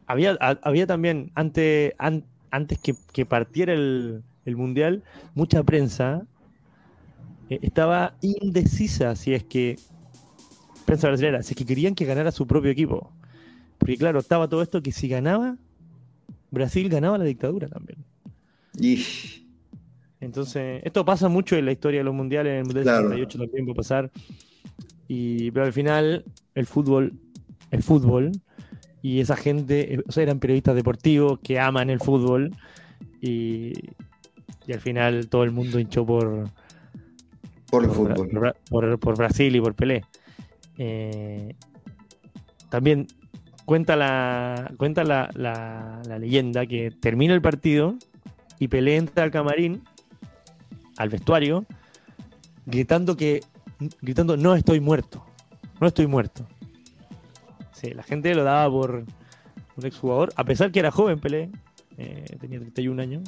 [0.05, 5.03] había, había también, antes, an- antes que, que partiera el, el Mundial,
[5.35, 6.21] mucha prensa
[7.49, 9.75] estaba indecisa si es que,
[10.87, 13.11] prensa brasileña, si es que querían que ganara su propio equipo.
[13.77, 15.57] Porque claro, estaba todo esto que si ganaba,
[16.49, 17.99] Brasil ganaba la dictadura también.
[18.79, 19.03] Y
[20.19, 23.09] Entonces, esto pasa mucho en la historia de los mundiales, en el Mundial Claro.
[23.09, 24.11] 78 también va a pasar.
[25.07, 27.13] Y, pero al final, el fútbol
[27.69, 28.31] es fútbol.
[29.03, 32.51] Y esa gente, o sea, eran periodistas deportivos que aman el fútbol.
[33.21, 33.73] Y,
[34.65, 36.49] y al final todo el mundo hinchó por,
[37.69, 38.53] por el por, fútbol.
[38.69, 40.03] por- por Brasil y por Pelé.
[40.77, 41.55] Eh,
[42.69, 43.07] también
[43.65, 47.95] cuenta la cuenta la, la- la leyenda que termina el partido
[48.59, 49.83] y Pelé entra al camarín,
[50.97, 51.65] al vestuario,
[52.65, 53.41] gritando que
[54.01, 55.23] gritando no estoy muerto,
[55.79, 56.47] no estoy muerto.
[57.73, 59.03] Sí, la gente lo daba por
[59.75, 61.51] un exjugador, a pesar que era joven Pelé,
[61.97, 63.23] eh, tenía 31 años,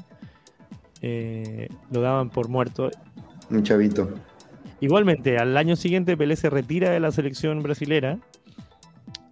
[1.02, 2.90] eh, lo daban por muerto
[3.52, 4.10] Un chavito.
[4.82, 8.18] Igualmente, al año siguiente Pelé se retira de la selección brasilera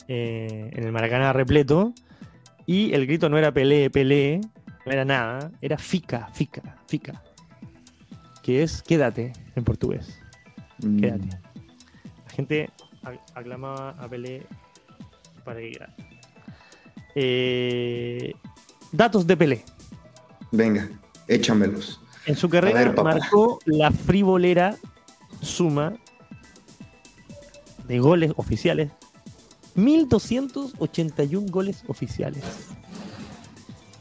[0.08, 1.94] eh, en el Maracaná repleto
[2.66, 4.42] y el grito no era Pelé, Pelé,
[4.86, 7.24] no era nada, era Fica, Fica, Fica,
[8.44, 10.20] que es quédate en portugués,
[10.80, 11.00] Mm.
[11.00, 11.28] quédate.
[12.26, 12.70] La gente
[13.04, 14.44] ac- aclamaba a Pelé
[15.44, 15.96] para que quedara.
[17.16, 18.34] Eh,
[18.92, 19.64] datos de Pelé.
[20.52, 20.88] Venga,
[21.28, 22.00] échamelos.
[22.26, 24.76] En su carrera ver, marcó la frivolera
[25.42, 25.96] suma
[27.88, 28.92] de goles oficiales.
[29.76, 32.44] 1.281 goles oficiales.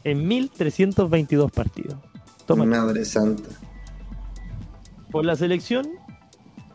[0.03, 1.97] En 1.322 partidos.
[2.47, 3.49] Madre santa.
[5.11, 5.87] Por la selección,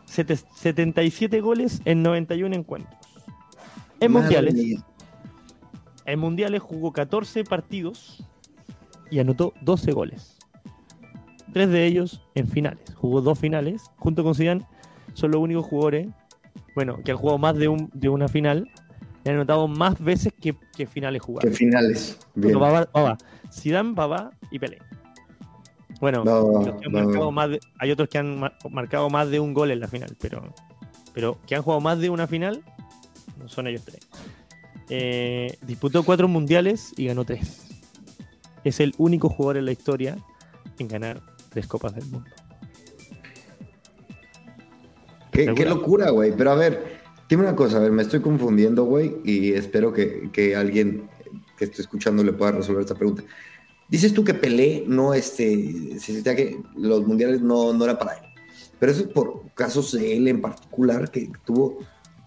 [0.05, 2.95] sete- 77 goles en 91 encuentros.
[3.99, 4.85] En Madre mundiales, mía.
[6.05, 8.23] en mundiales jugó 14 partidos
[9.09, 10.37] y anotó 12 goles.
[11.53, 12.79] Tres de ellos en finales.
[12.95, 13.83] Jugó dos finales.
[13.97, 14.65] Junto con Zidane,
[15.13, 16.07] son los únicos jugadores,
[16.75, 18.69] bueno, que han jugado más de, un, de una final
[19.23, 21.55] y han anotado más veces que, que finales jugadas.
[21.55, 22.19] finales.
[22.35, 22.59] Bien.
[22.59, 23.17] Baba,
[23.53, 23.93] Zidane,
[24.51, 24.79] y Pelé.
[26.01, 29.29] Bueno, los que han va, marcado más de- hay otros que han mar- marcado más
[29.29, 30.53] de un gol en la final, pero,
[31.13, 32.61] pero que han jugado más de una final,
[33.39, 33.99] no son ellos tres.
[34.89, 37.69] Eh, disputó cuatro mundiales y ganó tres.
[38.65, 40.17] Es el único jugador en la historia
[40.79, 41.21] en ganar
[41.53, 42.29] tres copas del mundo.
[45.31, 45.55] Qué, Locura.
[45.55, 46.33] qué locura, güey.
[46.35, 50.29] Pero a ver, dime una cosa, a ver, me estoy confundiendo, güey, y espero que,
[50.31, 51.09] que alguien
[51.57, 53.23] que esté escuchando le pueda resolver esta pregunta.
[53.89, 58.13] Dices tú que Pelé no, este, se sentía que los mundiales no, no era para
[58.13, 58.23] él.
[58.79, 61.79] Pero eso es por casos de él en particular que tuvo,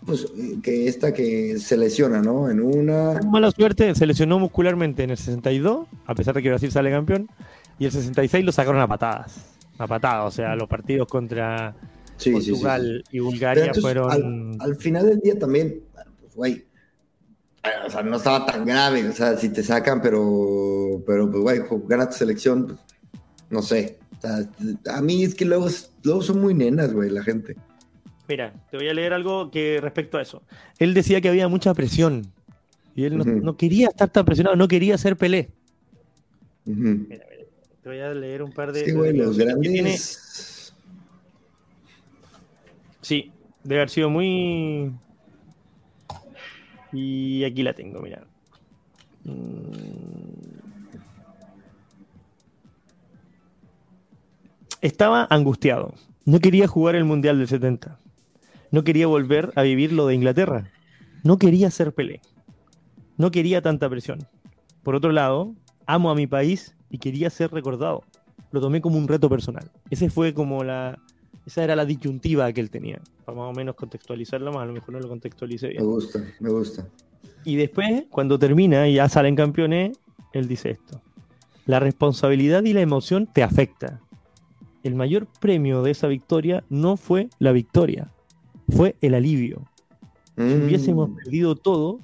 [0.04, 0.26] pues,
[0.62, 2.48] que esta que se lesiona, ¿no?
[2.48, 3.20] En una.
[3.20, 7.28] Mala suerte, se lesionó muscularmente en el 62, a pesar de que Brasil sale campeón,
[7.78, 9.54] y el 66 lo sacaron a patadas.
[9.78, 11.74] A patadas, o sea, los partidos contra
[12.16, 12.50] Sí, sí, sí, sí.
[12.52, 14.10] Portugal y Bulgaria entonces, fueron.
[14.10, 15.82] al, al final del día también,
[16.20, 16.66] pues, güey,
[17.66, 21.42] eh, o sea, no estaba tan grave, o sea, si te sacan, pero, pero pues,
[21.42, 22.78] güey, gana tu selección, pues,
[23.50, 23.98] no sé.
[24.18, 25.68] O sea, a mí es que luego,
[26.02, 27.56] luego son muy nenas, güey, la gente.
[28.28, 30.42] Mira, te voy a leer algo que respecto a eso.
[30.78, 32.32] Él decía que había mucha presión.
[32.94, 35.50] Y él no, quería estar tan presionado, no quería ser Pelé.
[36.64, 37.24] Mira, mira,
[37.86, 38.84] te voy a leer un par de.
[38.84, 39.96] Sí, güey, los tiene.
[43.00, 43.30] Sí,
[43.62, 44.90] debe haber sido muy.
[46.92, 48.26] Y aquí la tengo, mira.
[49.22, 49.70] Mm.
[54.80, 55.94] Estaba angustiado.
[56.24, 58.00] No quería jugar el Mundial del 70.
[58.72, 60.72] No quería volver a vivir lo de Inglaterra.
[61.22, 62.20] No quería ser Pelé.
[63.16, 64.26] No quería tanta presión.
[64.82, 65.54] Por otro lado,
[65.86, 68.02] amo a mi país y quería ser recordado.
[68.52, 69.70] Lo tomé como un reto personal.
[69.90, 70.98] Ese fue como la,
[71.46, 73.00] Esa era la disyuntiva que él tenía.
[73.24, 75.84] Para más o menos contextualizarlo más, a lo mejor no lo contextualicé Me bien.
[75.84, 76.86] gusta, me gusta.
[77.44, 79.96] Y después, cuando termina y ya salen campeones,
[80.32, 81.00] él dice esto.
[81.66, 84.00] La responsabilidad y la emoción te afecta.
[84.82, 88.12] El mayor premio de esa victoria no fue la victoria,
[88.68, 89.62] fue el alivio.
[90.36, 90.64] Si Mm.
[90.64, 92.00] hubiésemos perdido todo,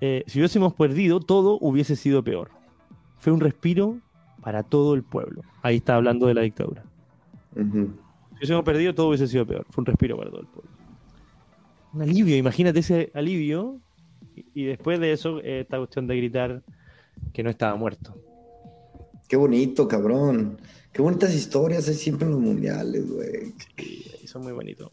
[0.00, 2.50] eh, si hubiésemos perdido todo, hubiese sido peor.
[3.18, 3.98] Fue un respiro
[4.42, 5.42] para todo el pueblo.
[5.62, 6.84] Ahí está hablando de la dictadura.
[7.56, 7.90] Ujú.
[8.30, 9.66] Si hubiésemos perdido, todo hubiese sido peor.
[9.70, 10.70] Fue un respiro para todo el pueblo.
[11.94, 13.80] Un alivio, imagínate ese alivio.
[14.34, 16.62] Y, y después de eso, eh, esta cuestión de gritar
[17.32, 18.14] que no estaba muerto.
[19.28, 20.60] Qué bonito, cabrón.
[20.92, 23.54] Qué bonitas historias hay siempre en los mundiales, güey.
[24.26, 24.90] Son muy bonitos.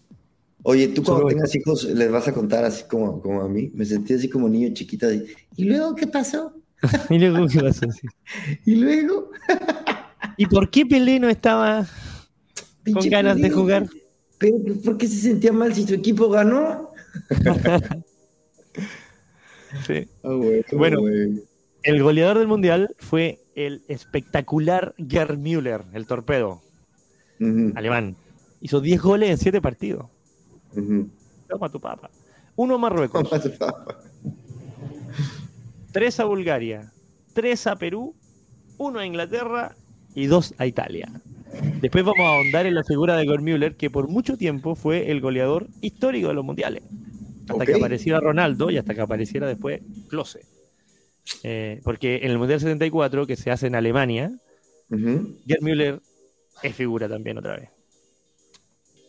[0.64, 3.70] Oye, tú cuando Solo- tengas hijos, les vas a contar así como, como a mí.
[3.74, 5.08] Me sentí así como niño chiquita.
[5.14, 6.54] ¿Y luego qué pasó?
[7.10, 7.92] Y luego, ¿qué pasó?
[7.92, 8.08] Sí.
[8.66, 9.32] ¿Y luego?
[10.38, 11.86] ¿Y por qué Pelé no estaba
[12.92, 13.88] con ganas de jugar?
[14.38, 16.90] Pero, ¿por qué se sentía mal si su equipo ganó?
[19.88, 20.08] Sí.
[20.24, 20.30] Ah,
[20.72, 21.00] Bueno.
[21.82, 26.62] El goleador del mundial fue el espectacular Gerd Müller, el torpedo
[27.76, 28.16] alemán.
[28.62, 30.06] Hizo 10 goles en 7 partidos.
[31.50, 32.10] Toma tu papa.
[32.56, 33.28] Uno a Marruecos,
[35.94, 36.92] tres a Bulgaria,
[37.34, 38.16] tres a Perú,
[38.78, 39.76] uno a Inglaterra
[40.14, 41.10] y dos a Italia.
[41.80, 45.12] Después vamos a ahondar en la figura de Gerd Müller, que por mucho tiempo fue
[45.12, 46.84] el goleador histórico de los mundiales.
[47.48, 50.42] Hasta que apareciera Ronaldo y hasta que apareciera después Klose.
[51.44, 54.32] Eh, porque en el Mundial 74, que se hace en Alemania,
[54.90, 56.02] Ujú, Gerd Müller
[56.64, 57.70] es figura también otra vez.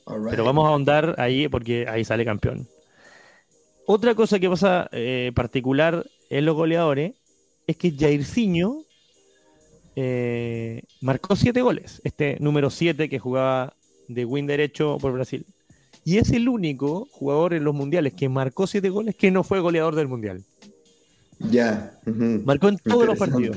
[0.07, 0.31] right.
[0.31, 2.69] Pero vamos a ahondar ahí porque ahí sale campeón.
[3.87, 7.15] Otra cosa que pasa eh, particular en los goleadores
[7.67, 8.83] es que Jairzinho
[9.97, 12.01] eh, marcó siete goles.
[12.05, 13.75] Este número 7 que jugaba
[14.09, 15.47] de win derecho por Brasil.
[16.05, 19.61] Y es el único jugador en los mundiales que marcó siete goles que no fue
[19.61, 20.45] goleador del mundial.
[21.39, 21.99] Ya.
[22.45, 23.57] Marcó en todos los partidos.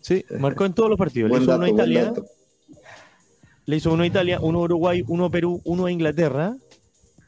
[0.00, 1.30] Sí, marcó en todos los partidos.
[1.30, 2.12] Le hizo dato, uno a Italia,
[3.66, 6.56] le hizo uno a Italia, uno a Uruguay, uno a Perú, uno a Inglaterra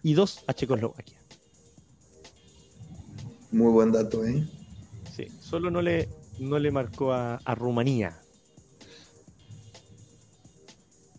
[0.02, 1.18] y dos a Checoslovaquia.
[3.52, 4.44] Muy buen dato, ¿eh?
[5.14, 6.08] Sí, solo no le,
[6.40, 8.18] no le marcó a, a Rumanía.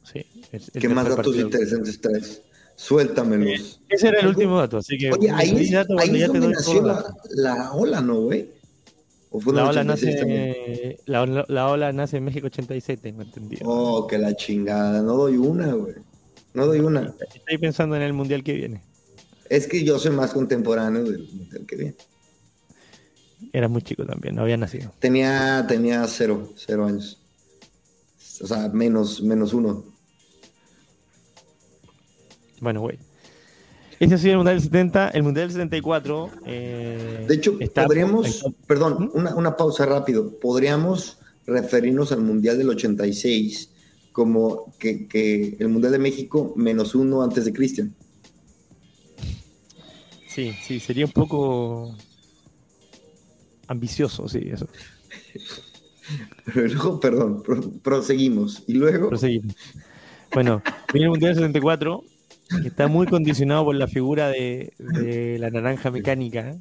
[0.03, 2.41] Sí, el ¿Qué más datos interesantes traes?
[2.75, 3.81] Suéltamelos.
[3.89, 6.39] Ese era el último dato, así que Oye, ahí, pedí es- dato ahí ya te
[6.39, 6.81] doy nació
[7.35, 8.49] la, ola, ¿no, güey?
[9.31, 10.49] ¿O fue en La ola, 86 también?
[10.49, 13.61] nace, la, la ola nace en México 87, tengo entendido.
[13.65, 15.01] Oh, que la chingada.
[15.01, 15.95] No doy una, güey.
[16.53, 17.13] No doy una.
[17.33, 18.81] Estoy pensando en el mundial que viene.
[19.49, 21.95] Es que yo soy más contemporáneo del, del que viene.
[23.53, 24.91] Era muy chico también, no había nacido.
[24.99, 27.21] Tenía, tenía cero, cero años.
[28.41, 29.83] O sea, menos, menos uno.
[32.59, 32.97] Bueno, güey.
[33.99, 35.09] Ese ha sido el mundial del 70.
[35.09, 36.29] El mundial del 74.
[36.45, 40.37] eh, De hecho, está- podríamos, perdón, una, una pausa rápido.
[40.39, 41.17] Podríamos
[41.47, 43.69] referirnos al Mundial del 86
[44.11, 47.93] como que, que el Mundial de México menos uno antes de Cristian.
[50.27, 51.95] Sí, sí, sería un poco
[53.67, 54.67] ambicioso, sí, eso.
[56.53, 58.63] Pero luego, perdón, pro- proseguimos.
[58.67, 59.55] Y luego, Proseguimos.
[60.33, 60.61] Bueno,
[60.93, 62.03] viene el Mundial del 74,
[62.61, 66.57] que está muy condicionado por la figura de, de la naranja mecánica ¿eh?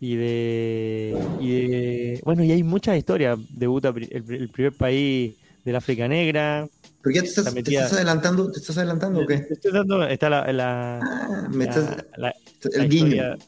[0.00, 3.38] Y de, y de- Bueno, y hay muchas historias.
[3.50, 5.34] Debuta el, el primer país
[5.64, 6.68] del África Negra.
[7.02, 9.38] pero ya te estás, te adelantando, ¿te estás adelantando o qué?
[9.38, 13.06] Te estoy dando- está la, la- Ah, me la- estás, el guiño.
[13.06, 13.38] historia-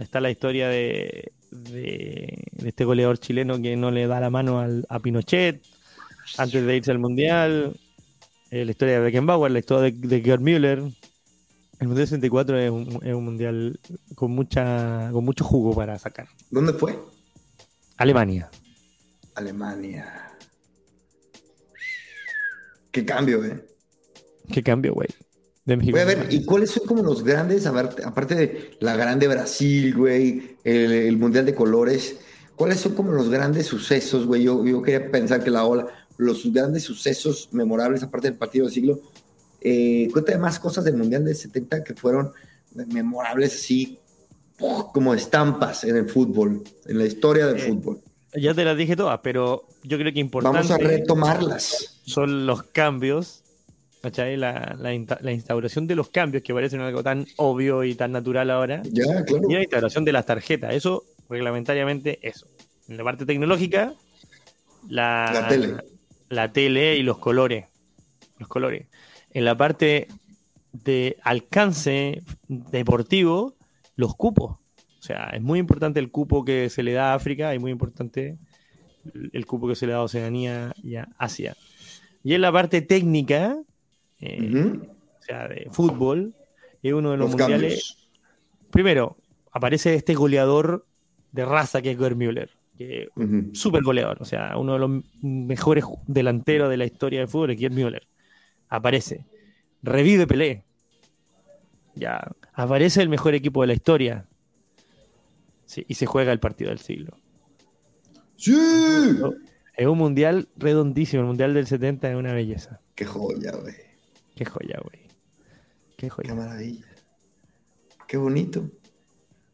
[0.00, 4.60] está la historia de, de, de este goleador chileno que no le da la mano
[4.60, 5.62] al, a Pinochet
[6.38, 7.76] antes de irse al Mundial.
[8.50, 10.82] eh, la historia de Beckenbauer, la historia de, de Gerd Müller.
[11.80, 13.80] El Mundial 64 es un, es un mundial
[14.14, 16.28] con mucha con mucho jugo para sacar.
[16.50, 16.98] ¿Dónde fue?
[17.96, 18.50] Alemania.
[19.34, 20.06] Alemania.
[22.90, 23.64] Qué cambio, ¿eh?
[24.52, 25.08] Qué cambio, güey.
[25.70, 25.92] De México.
[25.96, 29.28] Voy a ver, ¿y cuáles son como los grandes, a ver, aparte de la grande
[29.28, 32.16] Brasil, güey, el, el Mundial de Colores,
[32.56, 34.42] cuáles son como los grandes sucesos, güey?
[34.42, 38.74] Yo, yo quería pensar que la ola, los grandes sucesos memorables, aparte del partido del
[38.74, 39.00] siglo,
[39.60, 42.32] eh, cuéntame más cosas del Mundial del 70 que fueron
[42.74, 43.98] memorables así,
[44.92, 48.00] como estampas en el fútbol, en la historia del Eh, fútbol.
[48.34, 52.00] Ya te las dije todas, pero yo creo que importante Vamos a retomarlas.
[52.04, 53.39] son los cambios,
[54.02, 54.36] ¿cachai?
[54.36, 58.12] La, la, insta- la instauración de los cambios que parecen algo tan obvio y tan
[58.12, 58.82] natural ahora.
[58.84, 59.48] Ya, claro.
[59.48, 62.46] Y la instauración de las tarjetas, eso, reglamentariamente, eso.
[62.88, 63.94] En la parte tecnológica,
[64.88, 65.74] la, La tele.
[66.28, 67.66] la tele y los colores.
[68.38, 68.86] Los colores.
[69.32, 70.08] En la parte
[70.72, 73.54] de alcance deportivo,
[73.96, 74.52] los cupos.
[74.98, 77.70] O sea, es muy importante el cupo que se le da a África y muy
[77.70, 78.38] importante
[79.32, 81.56] el cupo que se le da a Oceanía y a Asia.
[82.22, 83.56] Y en la parte técnica,
[84.20, 84.78] eh,
[85.18, 86.34] o sea, de fútbol,
[86.82, 88.08] es uno de los, mundiales.
[88.70, 89.16] Primero,
[89.52, 90.86] aparece este goleador
[91.32, 93.08] de raza que es Gerd Müller, que
[93.52, 94.90] súper goleador, o sea, uno de los
[95.22, 98.06] mejores delanteros de la historia del fútbol es Gerd Müller.
[98.68, 99.26] Aparece.
[99.82, 100.64] Revive Pelé.
[101.94, 102.30] Ya.
[102.52, 104.26] Aparece el mejor equipo de la historia.
[105.64, 107.16] Sí, y se juega el partido del siglo.
[108.36, 108.56] ¡Sí!
[109.76, 111.22] Es un mundial redondísimo.
[111.22, 112.80] El mundial del 70 es una belleza.
[112.94, 113.89] Qué joya, güey.
[114.40, 115.02] Qué joya, güey.
[115.98, 116.30] Qué joya.
[116.30, 116.86] Qué maravilla.
[118.08, 118.70] Qué bonito.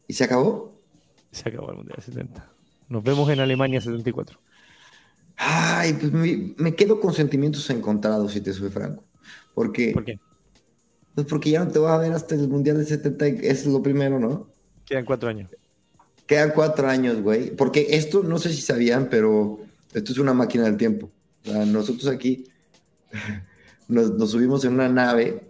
[0.06, 0.80] ¿Y se acabó?
[1.32, 2.52] Se acabó el mundial del 70.
[2.88, 4.38] Nos vemos en Alemania 74.
[5.38, 9.02] Ay, pues me, quedo con sentimientos encontrados, si te soy franco.
[9.56, 10.20] Porque, ¿Por qué?
[11.16, 13.82] Pues porque ya no te vas a ver hasta el Mundial del 70, es lo
[13.82, 14.46] primero, ¿no?
[14.84, 15.50] Quedan cuatro años.
[16.28, 17.50] Quedan cuatro años, güey.
[17.50, 19.58] Porque esto, no sé si sabían, pero
[19.92, 21.10] esto es una máquina del tiempo.
[21.44, 22.44] nosotros aquí
[23.88, 25.42] nos, subimos en una nave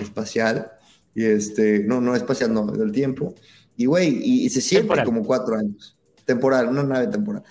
[0.00, 0.72] espacial,
[1.14, 3.34] y este, no, no espacial, no, del tiempo.
[3.76, 5.96] Y, güey, y, se siente como cuatro años.
[6.24, 7.42] Temporal, una nave temporal.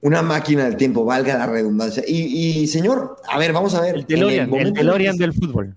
[0.00, 2.02] Una máquina del tiempo, valga la redundancia.
[2.06, 3.96] Y, señor, a ver, vamos a ver.
[3.96, 5.76] El DeLorean, el, DeLorean del fútbol.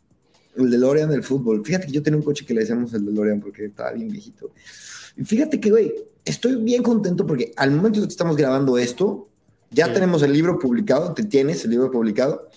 [0.55, 1.63] El DeLorean del fútbol.
[1.63, 4.51] Fíjate que yo tenía un coche que le decíamos el DeLorean porque estaba bien viejito.
[5.16, 5.93] Y fíjate que, güey,
[6.24, 9.30] estoy bien contento porque al momento que estamos grabando esto,
[9.70, 12.49] ya tenemos el libro publicado, te tienes el libro publicado.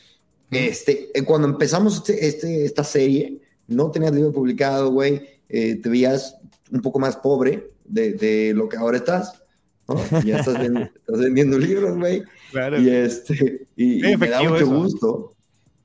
[0.50, 5.88] Este, eh, cuando empezamos este, este, esta serie, no tenías libro publicado, güey, eh, te
[5.88, 6.36] veías
[6.70, 9.42] un poco más pobre de, de lo que ahora estás.
[9.86, 9.96] ¿no?
[10.24, 12.22] Ya estás, vendiendo, estás vendiendo libros, güey.
[12.50, 12.80] Claro.
[12.80, 15.34] Y, este, y, me da mucho gusto.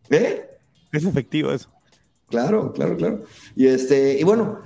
[0.09, 0.45] ¿Eh?
[0.91, 1.70] Es efectivo eso.
[2.30, 3.24] Claro, claro, claro.
[3.55, 4.61] Y, este, y bueno,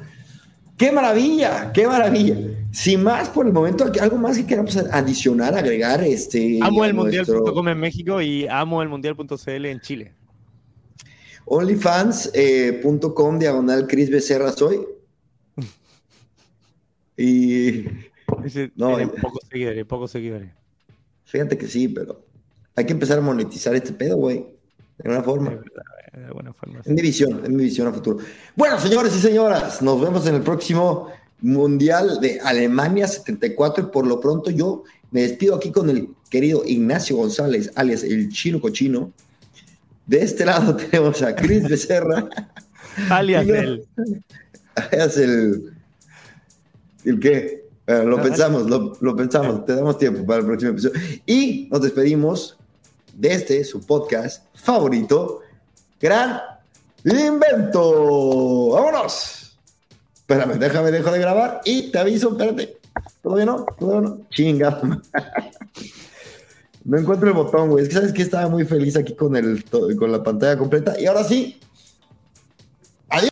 [0.77, 1.71] ¡Qué maravilla!
[1.73, 2.37] ¡Qué maravilla!
[2.78, 6.03] Sin más por el momento, algo más que queramos adicionar, agregar.
[6.03, 10.13] Este, amo el mundial.com en México y amo el mundial.cl en Chile.
[11.45, 14.86] Onlyfans.com eh, diagonal Cris Becerra soy.
[17.17, 17.86] y.
[18.75, 20.51] no, eh, pocos seguidores, pocos seguidores.
[21.25, 22.28] Fíjate que sí, pero
[22.75, 24.45] hay que empezar a monetizar este pedo, güey.
[24.99, 25.49] De alguna forma.
[26.13, 26.82] De buena forma.
[26.82, 28.19] Es mi visión, es mi visión a futuro.
[28.55, 31.09] Bueno, señores y señoras, nos vemos en el próximo
[31.41, 36.63] Mundial de Alemania 74 y por lo pronto yo me despido aquí con el querido
[36.65, 39.11] Ignacio González, alias el chino cochino.
[40.05, 42.27] De este lado tenemos a Cris Becerra.
[43.09, 43.85] alias él.
[44.75, 45.73] Alias el...
[47.05, 47.67] ¿El qué?
[47.88, 50.99] lo pensamos, lo, lo pensamos, te damos tiempo para el próximo episodio.
[51.25, 52.57] Y nos despedimos
[53.15, 55.41] de este, su podcast favorito,
[56.01, 56.41] Gran
[57.05, 58.71] Invento.
[58.71, 59.46] ¡Vámonos!
[60.28, 62.78] Espérame, déjame, dejo de grabar y te aviso, espérate.
[63.23, 63.65] ¿Todavía no?
[63.80, 64.28] ¿Todavía no?
[64.30, 64.82] Chinga.
[66.84, 67.84] No encuentro el botón, güey.
[67.84, 70.99] Es que sabes que estaba muy feliz aquí con, el, con la pantalla completa.
[70.99, 71.57] Y ahora sí.
[73.09, 73.32] Adiós.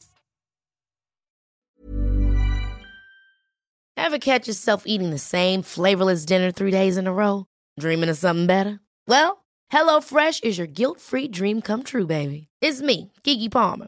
[3.98, 7.46] Ever catch yourself eating the same flavorless dinner three days in a row?
[7.78, 8.80] Dreaming of something better?
[9.06, 12.48] Well, HelloFresh is your guilt-free dream come true, baby.
[12.62, 13.88] It's me, Kiki Palmer.